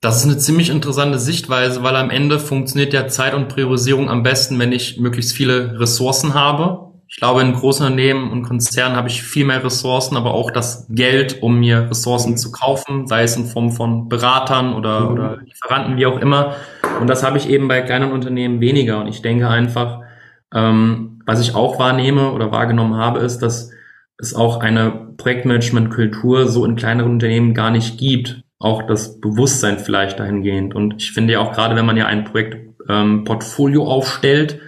[0.00, 4.22] Das ist eine ziemlich interessante Sichtweise, weil am Ende funktioniert ja Zeit und Priorisierung am
[4.22, 9.08] besten, wenn ich möglichst viele Ressourcen habe ich glaube, in großen Unternehmen und Konzernen habe
[9.08, 13.36] ich viel mehr Ressourcen, aber auch das Geld, um mir Ressourcen zu kaufen, sei es
[13.36, 15.12] in Form von Beratern oder, mhm.
[15.12, 16.56] oder Lieferanten, wie auch immer.
[17.00, 18.98] Und das habe ich eben bei kleinen Unternehmen weniger.
[18.98, 20.00] Und ich denke einfach,
[20.54, 23.72] ähm, was ich auch wahrnehme oder wahrgenommen habe, ist, dass
[24.16, 28.42] es auch eine Projektmanagement-Kultur so in kleineren Unternehmen gar nicht gibt.
[28.58, 30.74] Auch das Bewusstsein vielleicht dahingehend.
[30.74, 34.60] Und ich finde ja auch gerade, wenn man ja ein Projektportfolio ähm, aufstellt,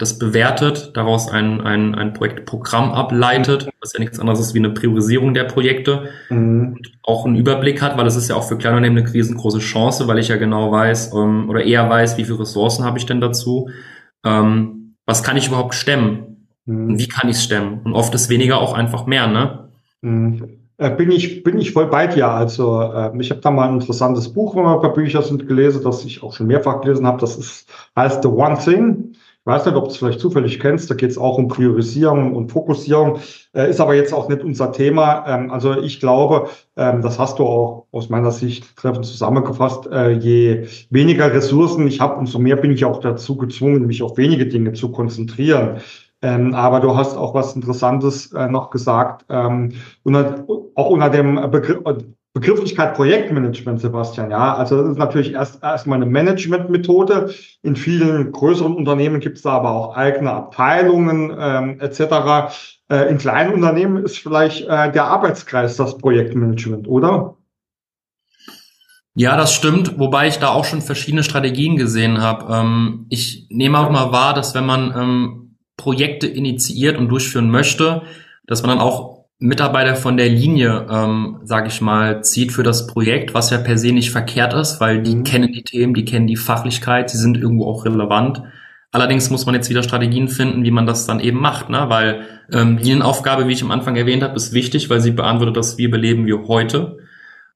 [0.00, 4.70] das bewertet, daraus ein, ein, ein Projektprogramm ableitet, was ja nichts anderes ist wie eine
[4.70, 6.76] Priorisierung der Projekte mhm.
[6.78, 10.08] und auch einen Überblick hat, weil es ist ja auch für Kleinunternehmen eine riesengroße Chance,
[10.08, 13.20] weil ich ja genau weiß ähm, oder eher weiß, wie viele Ressourcen habe ich denn
[13.20, 13.68] dazu,
[14.24, 16.88] ähm, was kann ich überhaupt stemmen mhm.
[16.88, 19.68] und wie kann ich es stemmen und oft ist weniger auch einfach mehr, ne?
[20.00, 20.48] Mhm.
[20.78, 22.30] Äh, bin ich, bin ich voll bei dir.
[22.30, 25.46] Also äh, ich habe da mal ein interessantes Buch, wo wir ein paar Bücher sind
[25.46, 27.20] gelesen, das ich auch schon mehrfach gelesen habe.
[27.20, 29.12] Das ist heißt The One Thing.
[29.42, 32.36] Ich weiß nicht, ob du es vielleicht zufällig kennst, da geht es auch um Priorisierung
[32.36, 33.20] und Fokussierung,
[33.54, 35.24] äh, ist aber jetzt auch nicht unser Thema.
[35.26, 40.10] Ähm, also ich glaube, ähm, das hast du auch aus meiner Sicht treffend zusammengefasst, äh,
[40.10, 44.46] je weniger Ressourcen ich habe, umso mehr bin ich auch dazu gezwungen, mich auf wenige
[44.46, 45.80] Dinge zu konzentrieren.
[46.20, 49.72] Ähm, aber du hast auch was Interessantes äh, noch gesagt, ähm,
[50.02, 51.78] unter, auch unter dem Begriff,
[52.32, 54.54] Begrifflichkeit Projektmanagement, Sebastian, ja.
[54.54, 57.34] Also das ist natürlich erst erstmal eine Managementmethode.
[57.62, 62.54] In vielen größeren Unternehmen gibt es da aber auch eigene Abteilungen ähm, etc.
[62.88, 67.36] Äh, in kleinen Unternehmen ist vielleicht äh, der Arbeitskreis das Projektmanagement, oder?
[69.14, 72.54] Ja, das stimmt, wobei ich da auch schon verschiedene Strategien gesehen habe.
[72.54, 78.02] Ähm, ich nehme auch mal wahr, dass wenn man ähm, Projekte initiiert und durchführen möchte,
[78.46, 82.86] dass man dann auch Mitarbeiter von der Linie, ähm, sage ich mal, zieht für das
[82.86, 85.24] Projekt, was ja per se nicht verkehrt ist, weil die mhm.
[85.24, 88.42] kennen die Themen, die kennen die Fachlichkeit, sie sind irgendwo auch relevant.
[88.92, 91.86] Allerdings muss man jetzt wieder Strategien finden, wie man das dann eben macht, ne?
[91.88, 95.78] weil ähm, Linienaufgabe, wie ich am Anfang erwähnt habe, ist wichtig, weil sie beantwortet das,
[95.78, 96.98] wie beleben wir heute.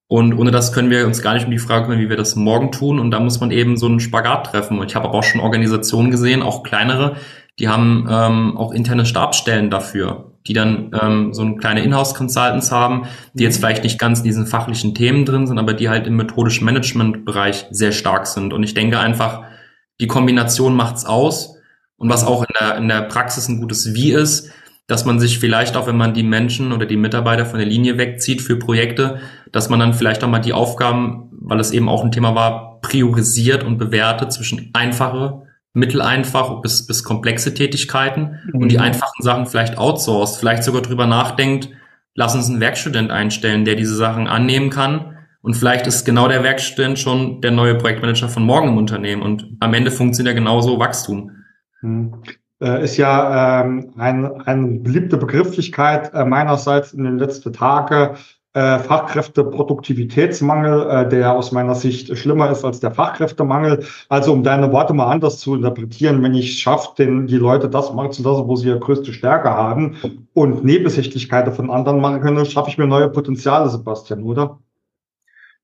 [0.06, 2.34] Und ohne das können wir uns gar nicht um die Frage kümmern, wie wir das
[2.34, 2.98] morgen tun.
[2.98, 4.78] Und da muss man eben so einen Spagat treffen.
[4.78, 7.16] Und ich habe aber auch schon Organisationen gesehen, auch kleinere,
[7.58, 13.06] die haben ähm, auch interne Stabsstellen dafür die dann ähm, so eine kleine Inhouse-Consultants haben,
[13.32, 16.16] die jetzt vielleicht nicht ganz in diesen fachlichen Themen drin sind, aber die halt im
[16.16, 18.52] methodischen Management-Bereich sehr stark sind.
[18.52, 19.44] Und ich denke einfach,
[20.00, 21.56] die Kombination macht's aus.
[21.96, 24.50] Und was auch in der, in der Praxis ein gutes Wie ist,
[24.86, 27.96] dass man sich vielleicht auch, wenn man die Menschen oder die Mitarbeiter von der Linie
[27.96, 32.04] wegzieht für Projekte, dass man dann vielleicht auch mal die Aufgaben, weil es eben auch
[32.04, 35.43] ein Thema war, priorisiert und bewertet zwischen einfache
[35.74, 38.62] mitteleinfach bis, bis komplexe Tätigkeiten mhm.
[38.62, 38.84] und die mhm.
[38.84, 41.68] einfachen Sachen vielleicht outsourced, vielleicht sogar drüber nachdenkt,
[42.14, 45.18] lass uns einen Werkstudent einstellen, der diese Sachen annehmen kann.
[45.42, 49.20] Und vielleicht ist genau der Werkstudent schon der neue Projektmanager von morgen im Unternehmen.
[49.20, 51.32] Und am Ende funktioniert ja genauso Wachstum.
[51.82, 52.22] Mhm.
[52.62, 58.16] Äh, ist ja ähm, ein, eine beliebte Begrifflichkeit äh, meinerseits in den letzten Tagen
[58.54, 63.84] äh, Fachkräfteproduktivitätsmangel, äh, der aus meiner Sicht schlimmer ist als der Fachkräftemangel.
[64.08, 67.92] Also um deine Worte mal anders zu interpretieren, wenn ich schaffe, den, die Leute das
[67.92, 69.96] machen zu lassen, wo sie ihre größte Stärke haben
[70.32, 74.60] und Nebensächlichkeiten von anderen machen können, schaffe ich mir neue Potenziale, Sebastian, oder?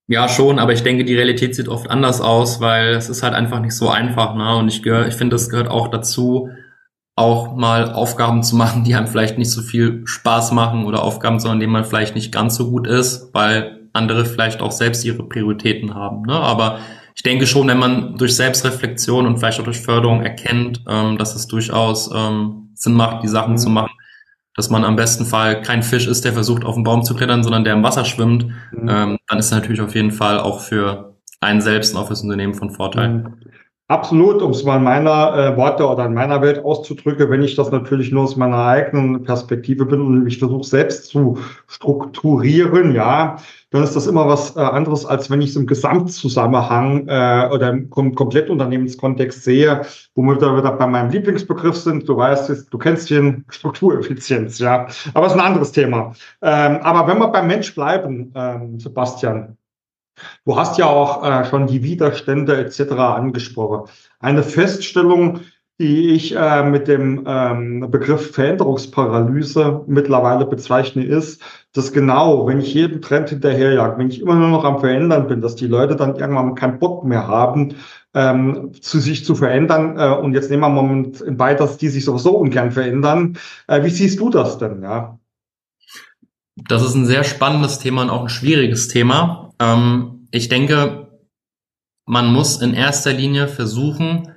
[0.08, 3.34] Ja, schon, aber ich denke, die Realität sieht oft anders aus, weil es ist halt
[3.34, 4.34] einfach nicht so einfach.
[4.34, 4.56] Ne?
[4.56, 6.48] Und ich, gehör, ich finde, das gehört auch dazu,
[7.16, 11.38] auch mal Aufgaben zu machen, die einem vielleicht nicht so viel Spaß machen oder Aufgaben,
[11.38, 15.22] sondern denen man vielleicht nicht ganz so gut ist, weil andere vielleicht auch selbst ihre
[15.24, 16.22] Prioritäten haben.
[16.22, 16.34] Ne?
[16.34, 16.78] Aber
[17.14, 21.34] ich denke schon, wenn man durch Selbstreflexion und vielleicht auch durch Förderung erkennt, ähm, dass
[21.34, 23.58] es durchaus ähm, Sinn macht, die Sachen mhm.
[23.58, 23.92] zu machen,
[24.54, 27.42] dass man am besten Fall kein Fisch ist, der versucht, auf den Baum zu klettern,
[27.42, 28.88] sondern der im Wasser schwimmt, mhm.
[28.88, 32.54] ähm, dann ist natürlich auf jeden Fall auch für einen selbst und auch fürs Unternehmen
[32.54, 33.08] von Vorteil.
[33.08, 33.36] Mhm.
[33.90, 37.56] Absolut, um es mal in meiner äh, Worte oder in meiner Welt auszudrücken, wenn ich
[37.56, 43.38] das natürlich nur aus meiner eigenen Perspektive bin und ich versuche selbst zu strukturieren, ja,
[43.70, 47.70] dann ist das immer was äh, anderes, als wenn ich es im Gesamtzusammenhang äh, oder
[47.70, 49.80] im kom Komplettunternehmenskontext sehe,
[50.14, 52.08] womit wir wieder bei meinem Lieblingsbegriff sind.
[52.08, 56.14] Du weißt, du kennst den Struktureffizienz, ja, aber es ist ein anderes Thema.
[56.42, 59.56] Ähm, aber wenn wir beim Mensch bleiben, ähm, Sebastian,
[60.44, 62.92] Du hast ja auch äh, schon die Widerstände etc.
[62.92, 63.90] angesprochen.
[64.18, 65.40] Eine Feststellung,
[65.80, 71.40] die ich äh, mit dem ähm, Begriff Veränderungsparalyse mittlerweile bezeichne, ist,
[71.72, 75.40] dass genau, wenn ich jedem Trend hinterherjage, wenn ich immer nur noch am Verändern bin,
[75.40, 77.76] dass die Leute dann irgendwann keinen Bock mehr haben,
[78.12, 79.98] ähm, zu sich zu verändern.
[79.98, 83.38] Äh, und jetzt nehmen wir mal Moment bei, dass die sich sowieso ungern verändern.
[83.66, 84.82] Äh, wie siehst du das denn?
[84.82, 85.18] Ja?
[86.56, 89.49] Das ist ein sehr spannendes Thema und auch ein schwieriges Thema.
[89.60, 91.20] Ähm, ich denke,
[92.06, 94.32] man muss in erster Linie versuchen,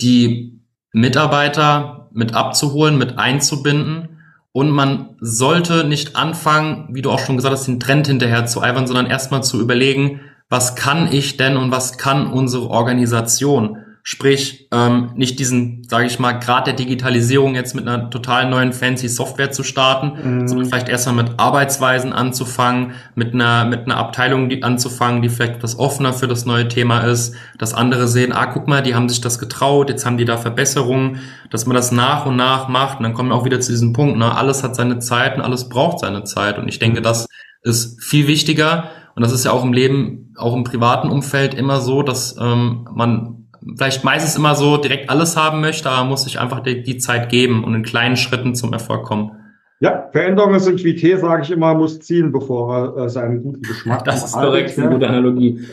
[0.00, 0.60] die
[0.92, 4.20] Mitarbeiter mit abzuholen, mit einzubinden.
[4.52, 8.62] Und man sollte nicht anfangen, wie du auch schon gesagt hast, den Trend hinterher zu
[8.62, 13.84] eifern, sondern erstmal zu überlegen, was kann ich denn und was kann unsere Organisation?
[14.10, 18.72] Sprich, ähm, nicht diesen, sage ich mal, Grad der Digitalisierung jetzt mit einer total neuen
[18.72, 20.48] fancy Software zu starten, mhm.
[20.48, 25.56] sondern vielleicht erstmal mit Arbeitsweisen anzufangen, mit einer, mit einer Abteilung die, anzufangen, die vielleicht
[25.56, 29.10] etwas offener für das neue Thema ist, dass andere sehen, ah, guck mal, die haben
[29.10, 32.96] sich das getraut, jetzt haben die da Verbesserungen, dass man das nach und nach macht
[32.96, 34.34] und dann kommen wir auch wieder zu diesem Punkt, ne?
[34.34, 37.26] alles hat seine Zeit und alles braucht seine Zeit und ich denke, das
[37.60, 38.84] ist viel wichtiger
[39.16, 42.88] und das ist ja auch im Leben, auch im privaten Umfeld immer so, dass ähm,
[42.94, 46.98] man vielleicht meistens immer so direkt alles haben möchte, aber muss sich einfach die, die
[46.98, 49.32] Zeit geben und in kleinen Schritten zum Erfolg kommen.
[49.80, 53.62] Ja, Veränderungen sind wie Tee, sage ich immer, muss ziehen, bevor er äh, seinen guten
[53.62, 55.66] Geschmack Das ist korrekt, eine gute Analogie.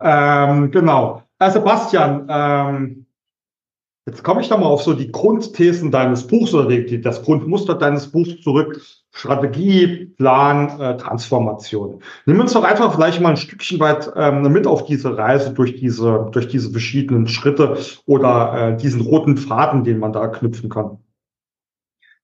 [0.00, 1.22] Ähm, genau.
[1.38, 3.06] Äh, Sebastian, ähm,
[4.06, 7.74] jetzt komme ich da mal auf so die Grundthesen deines Buchs oder die, das Grundmuster
[7.74, 8.80] deines Buchs zurück.
[9.20, 12.02] Strategie, Plan, äh, Transformation.
[12.24, 15.76] Nimm uns doch einfach vielleicht mal ein Stückchen weit ähm, mit auf diese Reise durch
[15.76, 20.98] diese, durch diese verschiedenen Schritte oder äh, diesen roten Faden, den man da knüpfen kann.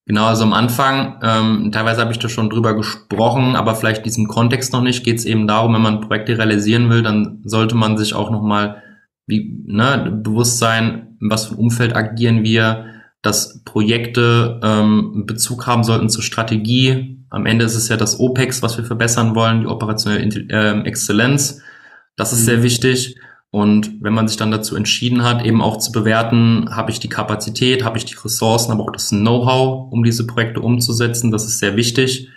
[0.07, 4.27] Genau, also am Anfang, ähm, teilweise habe ich da schon drüber gesprochen, aber vielleicht diesen
[4.27, 7.99] Kontext noch nicht, geht es eben darum, wenn man Projekte realisieren will, dann sollte man
[7.99, 8.83] sich auch nochmal
[9.27, 12.87] ne, bewusst sein, in was für ein Umfeld agieren wir,
[13.27, 17.19] dass Projekte ähm, Bezug haben sollten zur Strategie.
[17.29, 21.61] Am Ende ist es ja das OPEX, was wir verbessern wollen, die operationelle äh, Exzellenz.
[22.15, 22.63] Das ist sehr mhm.
[22.63, 23.17] wichtig.
[23.51, 27.09] Und wenn man sich dann dazu entschieden hat, eben auch zu bewerten, habe ich die
[27.09, 31.59] Kapazität, habe ich die Ressourcen, aber auch das Know-how, um diese Projekte umzusetzen, das ist
[31.59, 32.29] sehr wichtig.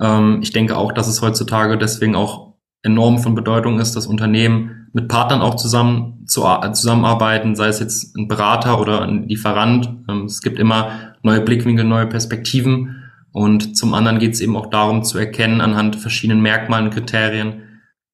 [0.00, 4.77] Ähm, ich denke auch, dass es heutzutage deswegen auch enorm von Bedeutung ist, dass Unternehmen
[4.92, 9.88] mit Partnern auch zusammen zu, zusammenarbeiten, sei es jetzt ein Berater oder ein Lieferant.
[10.08, 13.04] Ähm, es gibt immer neue Blickwinkel, neue Perspektiven.
[13.32, 17.62] Und zum anderen geht es eben auch darum zu erkennen anhand verschiedenen Merkmalen, Kriterien,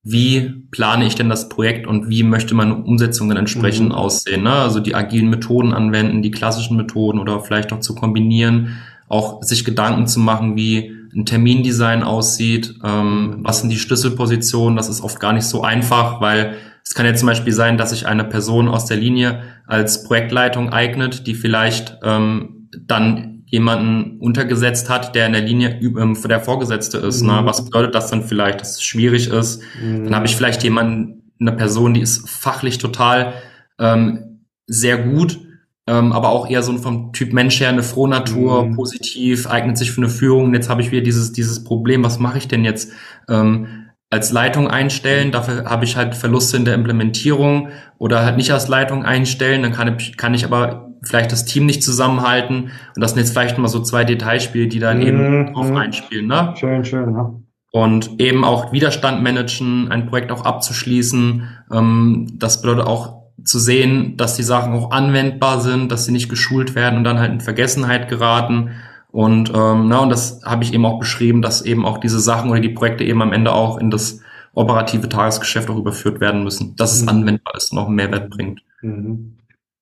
[0.02, 3.94] wie plane ich denn das Projekt und wie möchte meine Umsetzung dann entsprechend mhm.
[3.94, 4.42] aussehen.
[4.42, 4.52] Ne?
[4.52, 8.76] Also die agilen Methoden anwenden, die klassischen Methoden oder vielleicht auch zu kombinieren,
[9.08, 14.88] auch sich Gedanken zu machen, wie ein Termindesign aussieht, ähm, was sind die Schlüsselpositionen, das
[14.88, 18.06] ist oft gar nicht so einfach, weil es kann ja zum Beispiel sein, dass sich
[18.06, 25.14] eine Person aus der Linie als Projektleitung eignet, die vielleicht ähm, dann jemanden untergesetzt hat,
[25.14, 27.22] der in der Linie ähm, der Vorgesetzte ist.
[27.22, 27.32] Ne?
[27.32, 27.38] Mhm.
[27.40, 27.46] Ne?
[27.46, 29.62] Was bedeutet das dann vielleicht, dass es schwierig ist?
[29.82, 30.04] Mhm.
[30.04, 33.34] Dann habe ich vielleicht jemanden, eine Person, die ist fachlich total
[33.78, 35.38] ähm, sehr gut,
[35.86, 38.76] ähm, aber auch eher so vom Typ Mensch her, eine Frohnatur, mhm.
[38.76, 40.46] positiv, eignet sich für eine Führung.
[40.46, 42.92] Und jetzt habe ich wieder dieses, dieses Problem, was mache ich denn jetzt?
[43.28, 48.52] Ähm, als Leitung einstellen, dafür habe ich halt Verluste in der Implementierung oder halt nicht
[48.52, 52.70] als Leitung einstellen, dann kann ich, kann ich aber vielleicht das Team nicht zusammenhalten.
[52.94, 55.06] Und das sind jetzt vielleicht mal so zwei Detailspiele, die dann mhm.
[55.06, 56.26] eben drauf einspielen.
[56.28, 56.54] Ne?
[56.56, 57.34] Schön, schön, ja.
[57.72, 61.42] Und eben auch Widerstand managen, ein Projekt auch abzuschließen.
[61.72, 66.28] Ähm, das bedeutet auch zu sehen, dass die Sachen auch anwendbar sind, dass sie nicht
[66.28, 68.70] geschult werden und dann halt in Vergessenheit geraten.
[69.10, 72.50] Und, ähm, na, und das habe ich eben auch beschrieben, dass eben auch diese Sachen
[72.50, 74.20] oder die Projekte eben am Ende auch in das
[74.54, 77.08] operative Tagesgeschäft auch überführt werden müssen, dass es mhm.
[77.08, 78.62] anwendbar ist und auch einen Mehrwert bringt.
[78.82, 79.36] Mhm.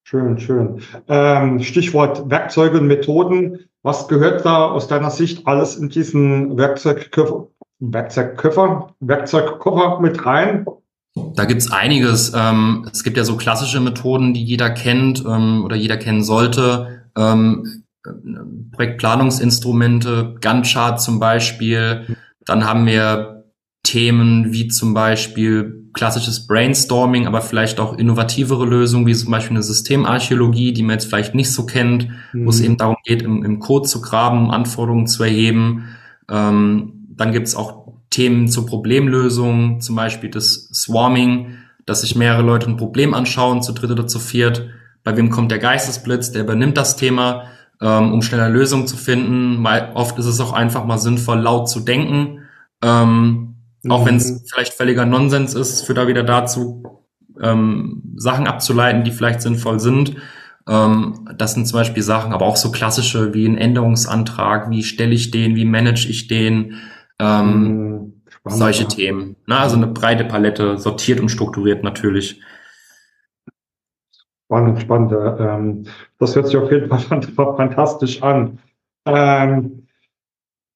[0.04, 0.82] Schön, schön.
[1.08, 3.60] Ähm, Stichwort Werkzeuge und Methoden.
[3.82, 7.48] Was gehört da aus deiner Sicht alles in diesen Werkzeugkoffer,
[7.78, 10.66] Werkzeugkoffer, Werkzeugkoffer mit rein?
[11.14, 12.32] Da gibt's einiges.
[12.34, 17.04] Ähm, es gibt ja so klassische Methoden, die jeder kennt ähm, oder jeder kennen sollte.
[17.16, 17.84] Ähm,
[18.72, 22.16] Projektplanungsinstrumente, Gantt-Chart zum Beispiel.
[22.46, 23.44] Dann haben wir
[23.82, 29.62] Themen wie zum Beispiel klassisches Brainstorming, aber vielleicht auch innovativere Lösungen, wie zum Beispiel eine
[29.62, 32.46] Systemarchäologie, die man jetzt vielleicht nicht so kennt, mhm.
[32.46, 32.64] wo es mhm.
[32.64, 35.84] eben darum geht, im, im, Code zu graben, Anforderungen zu erheben.
[36.30, 37.81] Ähm, dann gibt es auch
[38.12, 41.56] Themen zur Problemlösung, zum Beispiel das Swarming,
[41.86, 44.68] dass sich mehrere Leute ein Problem anschauen, zu dritt oder zu viert.
[45.02, 47.48] Bei wem kommt der Geistesblitz, der übernimmt das Thema,
[47.80, 49.56] ähm, um schneller Lösungen zu finden.
[49.56, 52.42] Mal, oft ist es auch einfach mal sinnvoll, laut zu denken.
[52.82, 53.56] Ähm,
[53.88, 54.40] auch wenn es mhm.
[54.46, 56.84] vielleicht völliger Nonsens ist, führt da wieder dazu,
[57.42, 60.14] ähm, Sachen abzuleiten, die vielleicht sinnvoll sind.
[60.68, 65.14] Ähm, das sind zum Beispiel Sachen, aber auch so klassische wie ein Änderungsantrag, wie stelle
[65.14, 66.74] ich den, wie manage ich den,
[67.22, 68.22] ähm, mhm.
[68.44, 69.36] solche Themen.
[69.46, 72.40] Na, also eine breite Palette, sortiert und strukturiert natürlich.
[74.46, 75.12] Spannend, spannend.
[75.12, 75.86] Ähm,
[76.18, 77.22] das hört sich auf jeden Fall
[77.56, 78.58] fantastisch an.
[79.06, 79.86] Ähm,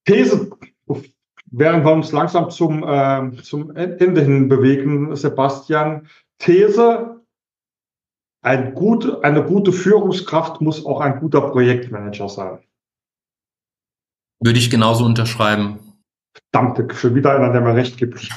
[0.04, 0.50] These,
[1.50, 7.20] während wir uns langsam zum, äh, zum Ende hin bewegen, Sebastian, These,
[8.42, 12.58] ein gut, eine gute Führungskraft muss auch ein guter Projektmanager sein.
[14.40, 15.80] Würde ich genauso unterschreiben.
[16.52, 18.28] Verdammte, schon wieder einer, der mir recht gibt.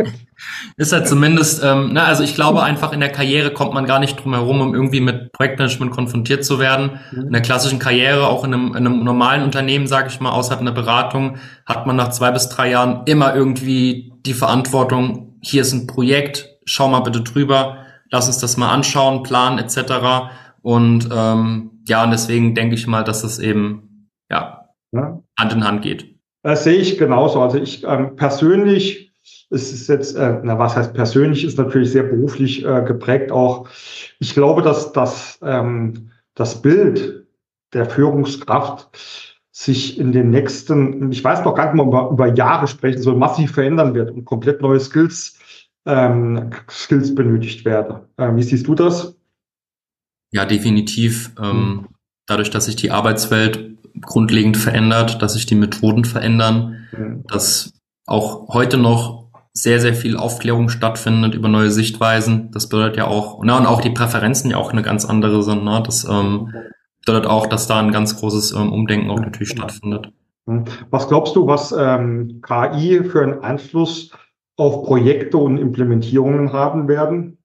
[0.76, 3.98] ist halt zumindest, ähm, na, also ich glaube einfach in der Karriere kommt man gar
[3.98, 7.00] nicht drum herum, um irgendwie mit Projektmanagement konfrontiert zu werden.
[7.12, 7.26] Mhm.
[7.26, 10.60] In der klassischen Karriere, auch in einem, in einem normalen Unternehmen, sage ich mal, außerhalb
[10.60, 15.72] einer Beratung, hat man nach zwei bis drei Jahren immer irgendwie die Verantwortung, hier ist
[15.72, 17.78] ein Projekt, schau mal bitte drüber,
[18.10, 20.30] lass uns das mal anschauen, planen etc.
[20.62, 25.22] Und ähm, ja, und deswegen denke ich mal, dass es eben ja, ja.
[25.38, 26.09] Hand in Hand geht.
[26.42, 27.40] Das sehe ich genauso.
[27.40, 29.12] Also ich ähm, persönlich,
[29.50, 33.68] es ist jetzt, äh, na was heißt persönlich, ist natürlich sehr beruflich äh, geprägt auch.
[34.18, 37.26] Ich glaube, dass, dass ähm, das Bild
[37.72, 38.88] der Führungskraft
[39.52, 43.16] sich in den nächsten, ich weiß noch gar nicht mal über, über Jahre sprechen soll,
[43.16, 45.38] massiv verändern wird und komplett neue Skills,
[45.84, 48.00] ähm, Skills benötigt werden.
[48.16, 49.16] Äh, wie siehst du das?
[50.32, 51.32] Ja, definitiv.
[51.38, 51.88] Ähm, hm.
[52.30, 57.24] Dadurch, dass sich die Arbeitswelt grundlegend verändert, dass sich die Methoden verändern, mhm.
[57.26, 57.74] dass
[58.06, 62.50] auch heute noch sehr, sehr viel Aufklärung stattfindet über neue Sichtweisen.
[62.52, 65.64] Das bedeutet ja auch, na, und auch die Präferenzen ja auch eine ganz andere sind.
[65.64, 65.82] Ne?
[65.84, 66.52] Das, ähm,
[67.04, 70.12] bedeutet auch, dass da ein ganz großes ähm, Umdenken auch natürlich stattfindet.
[70.46, 70.64] Hm.
[70.90, 74.10] Was glaubst du, was ähm, KI für einen Einfluss
[74.56, 77.38] auf Projekte und Implementierungen haben werden?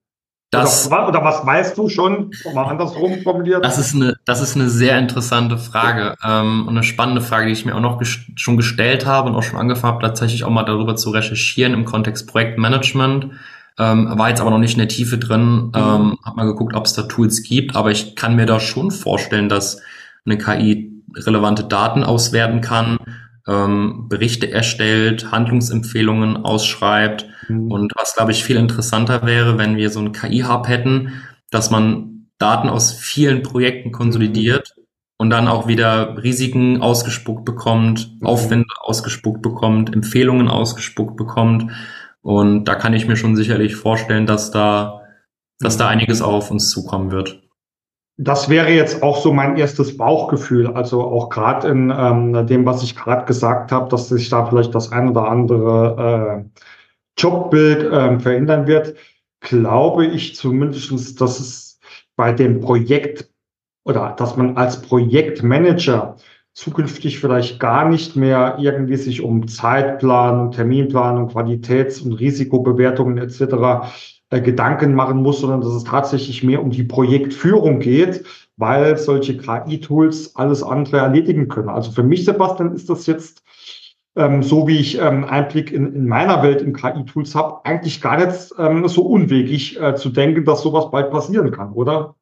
[0.62, 3.64] Das, oder, oder, was weißt du schon, mal andersrum formuliert?
[3.64, 7.54] Das ist eine, das ist eine sehr interessante Frage ähm, und eine spannende Frage, die
[7.54, 10.50] ich mir auch noch ges schon gestellt habe und auch schon angefangen habe, tatsächlich auch
[10.50, 13.32] mal darüber zu recherchieren im Kontext Projektmanagement.
[13.78, 16.18] Ähm, war jetzt aber noch nicht in der Tiefe drin, ähm, mhm.
[16.24, 19.50] habe mal geguckt, ob es da Tools gibt, aber ich kann mir da schon vorstellen,
[19.50, 19.82] dass
[20.26, 22.98] eine KI relevante Daten auswerten kann,
[23.48, 27.28] ähm, Berichte erstellt, Handlungsempfehlungen ausschreibt.
[27.48, 27.72] Mhm.
[27.72, 31.22] Und was, glaube ich, viel interessanter wäre, wenn wir so einen KI-Hub hätten,
[31.52, 34.84] dass man Daten aus vielen Projekten konsolidiert mhm.
[35.18, 38.28] und dann auch wieder Risiken ausgespuckt bekommt, mhm.
[38.28, 41.72] Aufwände ausgespuckt bekommt, Empfehlungen ausgespuckt bekommt.
[42.22, 45.02] Und da kann ich mir schon sicherlich vorstellen, dass da,
[45.60, 45.92] dass da mhm.
[45.92, 47.45] einiges auf uns zukommen wird.
[48.18, 50.68] Das wäre jetzt auch so mein erstes Bauchgefühl.
[50.68, 54.74] Also auch gerade in ähm, dem, was ich gerade gesagt habe, dass sich da vielleicht
[54.74, 56.62] das ein oder andere äh,
[57.18, 58.96] Jobbild äh, verändern wird,
[59.42, 61.80] glaube ich zumindestens, dass es
[62.16, 63.30] bei dem Projekt
[63.84, 66.16] oder dass man als Projektmanager
[66.54, 74.42] zukünftig vielleicht gar nicht mehr irgendwie sich um Zeitplanung, Terminplanung, Qualitäts- und Risikobewertungen etc äh,
[74.42, 78.26] Gedanken machen muss, sondern dass es tatsächlich mehr um die Projektführung geht,
[78.58, 81.70] weil solche KI-Tools alles andere erledigen können.
[81.70, 83.44] Also für mich, Sebastian, ist das jetzt
[84.16, 88.18] ähm, so wie ich ähm, Einblick in, in meiner Welt in KI-Tools habe, eigentlich gar
[88.18, 92.16] nicht ähm, so unwegig äh, zu denken, dass sowas bald passieren kann, oder?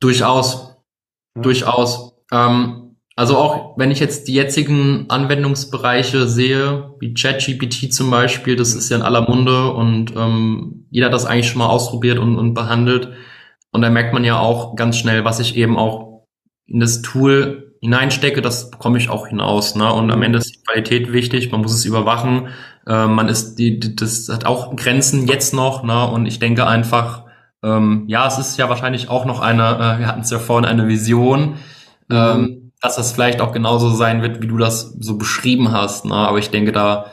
[0.00, 0.76] Durchaus.
[1.34, 1.42] Ja.
[1.42, 2.14] Durchaus.
[2.30, 2.85] Ähm,
[3.16, 8.90] also auch wenn ich jetzt die jetzigen Anwendungsbereiche sehe, wie ChatGPT zum Beispiel, das ist
[8.90, 12.52] ja in aller Munde und ähm, jeder hat das eigentlich schon mal ausprobiert und, und
[12.52, 13.12] behandelt.
[13.72, 16.26] Und da merkt man ja auch ganz schnell, was ich eben auch
[16.66, 19.76] in das Tool hineinstecke, das bekomme ich auch hinaus.
[19.76, 19.90] Ne?
[19.90, 22.48] Und am Ende ist die Qualität wichtig, man muss es überwachen.
[22.86, 25.82] Äh, man ist die, das hat auch Grenzen jetzt noch.
[25.82, 26.06] Ne?
[26.06, 27.24] Und ich denke einfach,
[27.62, 30.66] ähm, ja, es ist ja wahrscheinlich auch noch eine, äh, wir hatten es ja vorhin,
[30.66, 31.56] eine Vision.
[32.10, 36.04] Ähm, dass das vielleicht auch genauso sein wird, wie du das so beschrieben hast.
[36.04, 36.14] Ne?
[36.14, 37.06] Aber ich denke, da,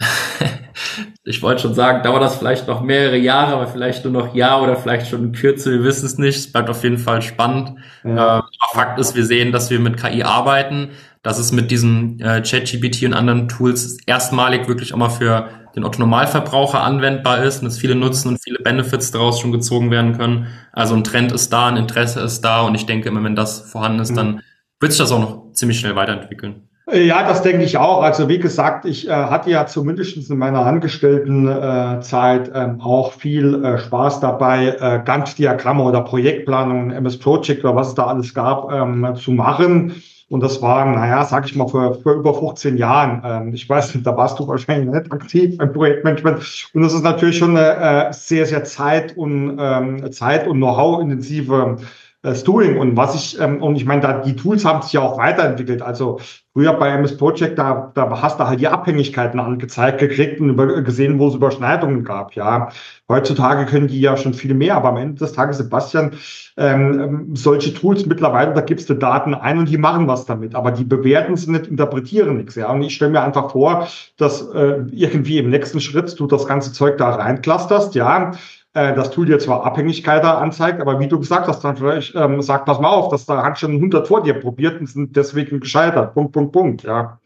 [1.24, 4.62] ich wollte schon sagen, dauert das vielleicht noch mehrere Jahre, aber vielleicht nur noch Jahr
[4.62, 6.36] oder vielleicht schon in Kürze, wir wissen es nicht.
[6.36, 7.74] Es bleibt auf jeden Fall spannend.
[8.04, 8.38] Ja.
[8.38, 10.90] Äh, Fakt ist, wir sehen, dass wir mit KI arbeiten,
[11.22, 15.84] dass es mit diesem äh, ChatGPT und anderen Tools erstmalig wirklich auch mal für den
[15.84, 20.48] Otto-Normalverbraucher anwendbar ist und dass viele Nutzen und viele Benefits daraus schon gezogen werden können.
[20.72, 23.60] Also ein Trend ist da, ein Interesse ist da und ich denke immer, wenn das
[23.70, 24.16] vorhanden ist, mhm.
[24.16, 24.40] dann
[24.80, 26.62] wird sich das auch noch ziemlich schnell weiterentwickeln.
[26.92, 28.02] Ja, das denke ich auch.
[28.02, 33.64] Also wie gesagt, ich äh, hatte ja zumindest in meiner Angestelltenzeit äh, ähm, auch viel
[33.64, 38.72] äh, Spaß dabei, äh, Gantt-Diagramme oder Projektplanungen, MS Project oder was es da alles gab,
[38.72, 40.02] ähm, zu machen.
[40.30, 43.22] Und das war, naja, sag ich mal, vor, vor über 15 Jahren.
[43.24, 46.70] Ähm, ich weiß nicht, da warst du wahrscheinlich nicht aktiv beim Projektmanagement.
[46.72, 51.76] Und das ist natürlich schon eine äh, sehr, sehr zeit- und, ähm, zeit- und Know-how-intensive
[52.22, 52.78] das Tooling.
[52.78, 55.82] Und was ich, ähm, und ich meine, da die Tools haben sich ja auch weiterentwickelt.
[55.82, 56.20] Also
[56.52, 60.82] früher bei MS Project, da, da hast du halt die Abhängigkeiten angezeigt gekriegt und über,
[60.82, 62.34] gesehen, wo es Überschneidungen gab.
[62.34, 62.70] Ja,
[63.08, 66.12] heutzutage können die ja schon viel mehr, aber am Ende des Tages, Sebastian,
[66.56, 70.54] ähm, ähm solche Tools mittlerweile, da gibst du Daten ein und die machen was damit,
[70.54, 72.56] aber die bewerten sie nicht, interpretieren nichts.
[72.56, 73.86] Ja, und ich stelle mir einfach vor,
[74.16, 78.32] dass äh, irgendwie im nächsten Schritt du das ganze Zeug da reinclusterst, ja,
[78.72, 82.40] äh, das Tool dir zwar Abhängigkeit anzeigt, aber wie du gesagt hast, dann vielleicht ähm,
[82.40, 85.58] sagt, pass mal auf, dass da hat schon 100 vor dir probiert und sind deswegen
[85.58, 86.14] gescheitert.
[86.14, 87.20] Punkt, Punkt, Punkt, ja.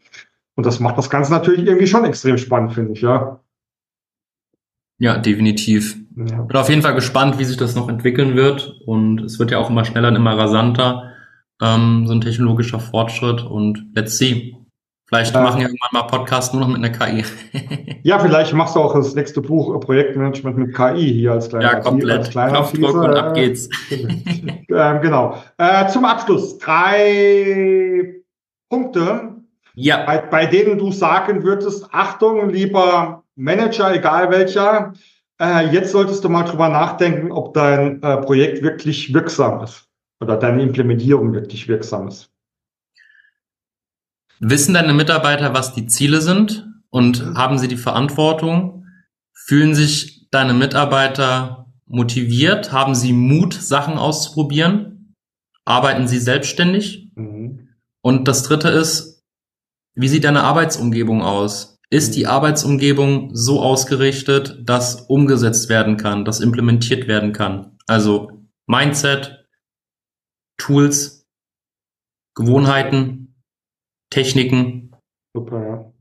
[0.55, 3.39] Und das macht das Ganze natürlich irgendwie schon extrem spannend, finde ich, ja.
[4.97, 5.97] Ja, definitiv.
[6.15, 6.41] Ja.
[6.43, 8.79] Bin auf jeden Fall gespannt, wie sich das noch entwickeln wird.
[8.85, 11.11] Und es wird ja auch immer schneller und immer rasanter,
[11.61, 13.43] ähm, so ein technologischer Fortschritt.
[13.43, 14.55] Und let's see.
[15.07, 17.25] Vielleicht äh, machen wir irgendwann mal Podcast nur noch mit einer KI.
[18.03, 21.65] ja, vielleicht machst du auch das nächste Buch äh, Projektmanagement mit KI hier als kleiner
[21.65, 22.19] Ja, komplett.
[22.19, 23.03] Als kleiner Knopfdruck Teaser.
[23.03, 23.69] und ab geht's.
[23.91, 25.35] ähm, genau.
[25.57, 28.23] Äh, zum Abschluss drei
[28.69, 29.35] Punkte,
[29.75, 30.05] ja.
[30.05, 34.93] bei, bei denen du sagen würdest, Achtung, lieber Manager, egal welcher,
[35.39, 39.87] äh, jetzt solltest du mal drüber nachdenken, ob dein äh, Projekt wirklich wirksam ist
[40.19, 42.31] oder deine Implementierung wirklich wirksam ist.
[44.39, 48.85] Wissen deine Mitarbeiter, was die Ziele sind und haben sie die Verantwortung?
[49.33, 52.71] Fühlen sich deine Mitarbeiter motiviert?
[52.71, 55.15] Haben sie Mut, Sachen auszuprobieren?
[55.65, 57.04] Arbeiten sie selbstständig?
[58.05, 59.23] Und das dritte ist,
[59.95, 61.79] wie sieht deine Arbeitsumgebung aus?
[61.89, 62.27] Ist die.
[62.27, 67.79] Arbeitsumgebung so ausgerichtet, dass umgesetzt werden kann, dass implementiert werden kann?
[67.87, 69.47] Also Mindset,
[70.57, 71.25] Tools,
[72.35, 73.35] Gewohnheiten,
[74.11, 74.95] Techniken.
[75.35, 75.93] Super, ja.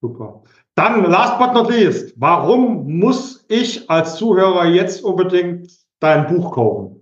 [0.00, 0.44] Super.
[0.76, 5.70] Dann, last but not least, warum muss ich als Zuhörer jetzt unbedingt
[6.00, 6.97] dein Buch kaufen?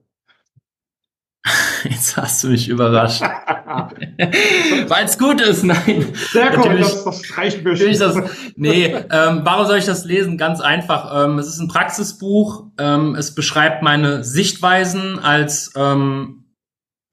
[1.90, 3.22] Jetzt hast du mich überrascht.
[4.88, 6.06] Weil es gut ist, nein.
[6.32, 7.92] Sehr gut, das, das reicht mir schon.
[7.98, 8.16] Das,
[8.56, 10.38] nee, ähm, warum soll ich das lesen?
[10.38, 11.24] Ganz einfach.
[11.24, 12.64] Ähm, es ist ein Praxisbuch.
[12.78, 16.44] Ähm, es beschreibt meine Sichtweisen als ähm,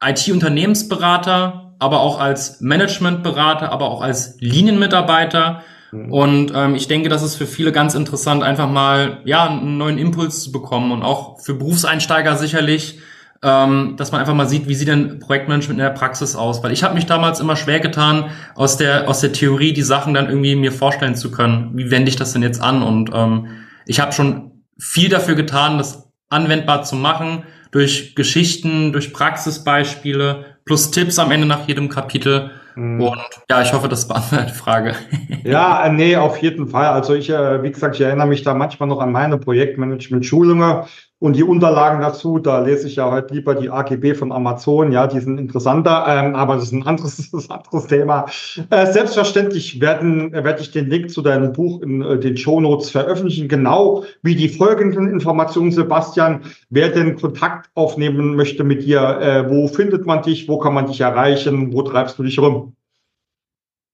[0.04, 5.62] IT-Unternehmensberater, aber auch als Managementberater, aber auch als Linienmitarbeiter.
[5.92, 6.12] Mhm.
[6.12, 9.98] Und ähm, ich denke, das ist für viele ganz interessant, einfach mal ja einen neuen
[9.98, 13.00] Impuls zu bekommen und auch für Berufseinsteiger sicherlich
[13.44, 16.64] ähm, dass man einfach mal sieht, wie sieht denn Projektmanagement in der Praxis aus?
[16.64, 20.14] Weil ich habe mich damals immer schwer getan, aus der aus der Theorie die Sachen
[20.14, 21.72] dann irgendwie mir vorstellen zu können.
[21.74, 22.82] Wie wende ich das denn jetzt an?
[22.82, 23.48] Und ähm,
[23.86, 30.92] ich habe schon viel dafür getan, das anwendbar zu machen durch Geschichten, durch Praxisbeispiele plus
[30.92, 32.52] Tipps am Ende nach jedem Kapitel.
[32.76, 33.02] Mhm.
[33.02, 34.96] Und ja, ich hoffe, das beantwortet die Frage.
[35.44, 36.86] Ja, äh, nee, auf jeden Fall.
[36.86, 40.86] Also ich, äh, wie gesagt, ich erinnere mich da manchmal noch an meine Projektmanagement-Schulungen
[41.24, 45.08] und die Unterlagen dazu, da lese ich ja heute lieber die AGB von Amazon, ja,
[45.08, 48.26] die sind interessanter, ähm, aber das ist ein anderes, das anderes Thema.
[48.70, 53.48] Äh, selbstverständlich werden, werde ich den Link zu deinem Buch in äh, den Shownotes veröffentlichen,
[53.48, 56.42] genau wie die folgenden Informationen, Sebastian.
[56.70, 60.88] Wer den Kontakt aufnehmen möchte mit dir, äh, wo findet man dich, wo kann man
[60.88, 62.76] dich erreichen, wo treibst du dich rum?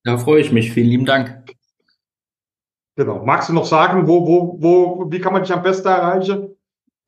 [0.04, 0.72] Da freue ich mich.
[0.72, 1.44] Vielen lieben Dank.
[2.96, 3.24] Genau.
[3.24, 6.56] Magst du noch sagen, wo, wo, wo, wie kann man dich am besten erreichen?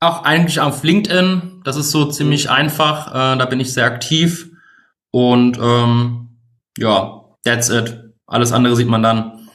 [0.02, 1.60] Auch eigentlich auf LinkedIn.
[1.62, 3.06] Das ist so ziemlich einfach.
[3.08, 4.50] Äh, da bin ich sehr aktiv.
[5.12, 6.38] Und ähm,
[6.76, 8.12] ja, that's it.
[8.26, 9.48] Alles andere sieht man dann.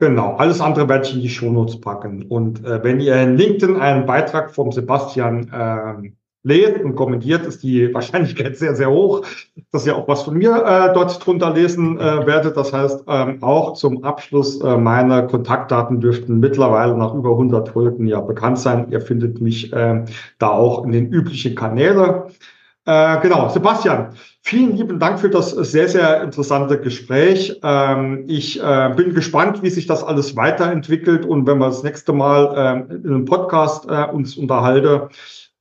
[0.00, 2.24] Genau, alles andere werde ich in die Shownotes packen.
[2.24, 6.10] Und äh, wenn ihr in LinkedIn einen Beitrag vom Sebastian äh,
[6.42, 9.24] lest und kommentiert, ist die Wahrscheinlichkeit sehr, sehr hoch,
[9.70, 12.56] dass ihr auch was von mir äh, dort drunter lesen äh, werdet.
[12.56, 18.06] Das heißt, ähm, auch zum Abschluss, äh, meine Kontaktdaten dürften mittlerweile nach über 100 Folgen
[18.06, 18.88] ja bekannt sein.
[18.90, 20.04] Ihr findet mich äh,
[20.38, 22.22] da auch in den üblichen Kanälen.
[22.84, 24.08] Äh, genau, Sebastian,
[24.40, 27.60] vielen lieben Dank für das sehr, sehr interessante Gespräch.
[27.62, 32.12] Ähm, ich äh, bin gespannt, wie sich das alles weiterentwickelt und wenn wir das nächste
[32.12, 35.10] Mal äh, in einem Podcast äh, uns unterhalten,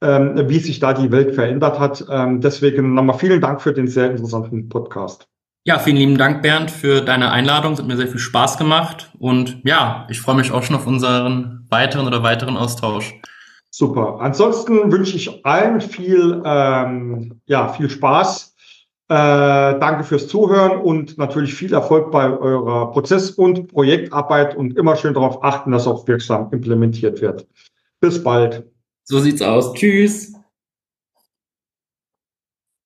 [0.02, 2.06] ähm, wie sich da die Welt verändert hat.
[2.10, 5.28] Ähm, deswegen nochmal vielen Dank für den sehr interessanten Podcast.
[5.64, 7.74] Ja, vielen lieben Dank, Bernd, für deine Einladung.
[7.74, 9.12] Es hat mir sehr viel Spaß gemacht.
[9.20, 13.14] Und ja, ich freue mich auch schon auf unseren weiteren oder weiteren Austausch.
[13.70, 14.18] Super.
[14.20, 18.56] Ansonsten wünsche ich allen viel, ähm, ja, viel Spaß.
[19.08, 24.96] Äh, danke fürs Zuhören und natürlich viel Erfolg bei eurer Prozess- und Projektarbeit und immer
[24.96, 27.46] schön darauf achten, dass auch wirksam implementiert wird.
[28.00, 28.71] Bis bald.
[29.12, 29.74] So sieht's aus.
[29.74, 30.32] Tschüss.